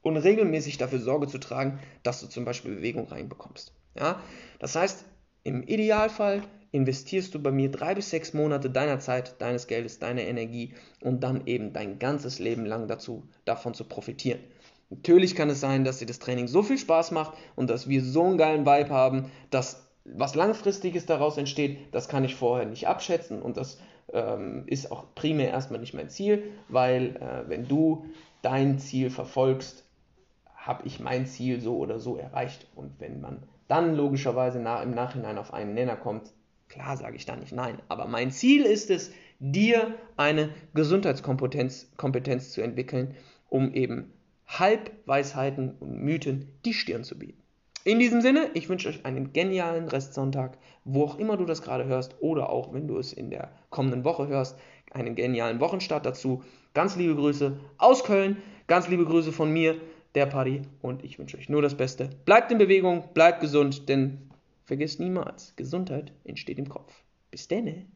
und 0.00 0.16
regelmäßig 0.16 0.78
dafür 0.78 0.98
Sorge 0.98 1.26
zu 1.28 1.38
tragen, 1.38 1.78
dass 2.02 2.20
du 2.20 2.26
zum 2.26 2.46
Beispiel 2.46 2.76
Bewegung 2.76 3.08
reinbekommst. 3.08 3.74
Ja? 3.98 4.20
Das 4.58 4.76
heißt, 4.76 5.04
im 5.44 5.62
Idealfall 5.62 6.42
investierst 6.72 7.34
du 7.34 7.42
bei 7.42 7.50
mir 7.50 7.70
drei 7.70 7.94
bis 7.94 8.10
sechs 8.10 8.34
Monate 8.34 8.70
deiner 8.70 8.98
Zeit, 9.00 9.40
deines 9.40 9.66
Geldes, 9.66 9.98
deiner 9.98 10.22
Energie 10.22 10.74
und 11.00 11.22
dann 11.22 11.46
eben 11.46 11.72
dein 11.72 11.98
ganzes 11.98 12.38
Leben 12.38 12.66
lang 12.66 12.88
dazu, 12.88 13.28
davon 13.44 13.74
zu 13.74 13.84
profitieren. 13.84 14.40
Natürlich 14.90 15.34
kann 15.34 15.50
es 15.50 15.60
sein, 15.60 15.84
dass 15.84 15.98
dir 15.98 16.06
das 16.06 16.18
Training 16.18 16.48
so 16.48 16.62
viel 16.62 16.78
Spaß 16.78 17.10
macht 17.10 17.34
und 17.56 17.70
dass 17.70 17.88
wir 17.88 18.02
so 18.02 18.24
einen 18.24 18.38
geilen 18.38 18.66
Vibe 18.66 18.90
haben, 18.90 19.30
dass 19.50 19.86
was 20.04 20.34
langfristiges 20.34 21.04
daraus 21.04 21.36
entsteht, 21.36 21.78
das 21.92 22.08
kann 22.08 22.24
ich 22.24 22.34
vorher 22.34 22.66
nicht 22.66 22.88
abschätzen 22.88 23.42
und 23.42 23.58
das 23.58 23.78
ähm, 24.12 24.64
ist 24.66 24.90
auch 24.90 25.14
primär 25.14 25.50
erstmal 25.50 25.80
nicht 25.80 25.92
mein 25.92 26.08
Ziel, 26.08 26.44
weil 26.68 27.16
äh, 27.16 27.48
wenn 27.48 27.68
du 27.68 28.06
dein 28.40 28.78
Ziel 28.78 29.10
verfolgst, 29.10 29.84
habe 30.56 30.86
ich 30.86 31.00
mein 31.00 31.26
Ziel 31.26 31.60
so 31.60 31.76
oder 31.76 31.98
so 31.98 32.16
erreicht 32.16 32.66
und 32.74 32.92
wenn 32.98 33.20
man 33.20 33.42
dann 33.68 33.94
logischerweise 33.94 34.58
nach, 34.58 34.82
im 34.82 34.90
Nachhinein 34.90 35.38
auf 35.38 35.54
einen 35.54 35.74
Nenner 35.74 35.96
kommt, 35.96 36.32
klar 36.68 36.96
sage 36.96 37.16
ich 37.16 37.26
da 37.26 37.36
nicht 37.36 37.52
nein, 37.52 37.78
aber 37.88 38.06
mein 38.06 38.30
Ziel 38.30 38.64
ist 38.64 38.90
es, 38.90 39.12
dir 39.38 39.94
eine 40.16 40.50
Gesundheitskompetenz 40.74 41.92
Kompetenz 41.96 42.50
zu 42.50 42.60
entwickeln, 42.60 43.14
um 43.48 43.72
eben 43.72 44.12
Halbweisheiten 44.46 45.76
und 45.78 46.02
Mythen 46.02 46.48
die 46.64 46.74
Stirn 46.74 47.04
zu 47.04 47.18
bieten. 47.18 47.42
In 47.84 47.98
diesem 47.98 48.20
Sinne, 48.20 48.50
ich 48.54 48.68
wünsche 48.68 48.88
euch 48.88 49.06
einen 49.06 49.32
genialen 49.32 49.88
Restsonntag, 49.88 50.58
wo 50.84 51.04
auch 51.04 51.18
immer 51.18 51.36
du 51.36 51.44
das 51.44 51.62
gerade 51.62 51.84
hörst 51.84 52.16
oder 52.20 52.50
auch 52.50 52.72
wenn 52.72 52.88
du 52.88 52.98
es 52.98 53.12
in 53.12 53.30
der 53.30 53.50
kommenden 53.70 54.04
Woche 54.04 54.26
hörst, 54.26 54.58
einen 54.90 55.14
genialen 55.14 55.60
Wochenstart 55.60 56.04
dazu. 56.04 56.42
Ganz 56.74 56.96
liebe 56.96 57.14
Grüße 57.14 57.58
aus 57.78 58.04
Köln, 58.04 58.38
ganz 58.66 58.88
liebe 58.88 59.04
Grüße 59.04 59.32
von 59.32 59.52
mir, 59.52 59.76
der 60.14 60.26
Party 60.26 60.62
und 60.82 61.04
ich 61.04 61.18
wünsche 61.18 61.36
euch 61.36 61.48
nur 61.48 61.62
das 61.62 61.76
Beste. 61.76 62.10
Bleibt 62.24 62.50
in 62.50 62.58
Bewegung, 62.58 63.04
bleibt 63.14 63.40
gesund, 63.40 63.88
denn 63.88 64.30
vergesst 64.64 65.00
niemals, 65.00 65.54
Gesundheit 65.56 66.12
entsteht 66.24 66.58
im 66.58 66.68
Kopf. 66.68 66.92
Bis 67.30 67.48
denne. 67.48 67.86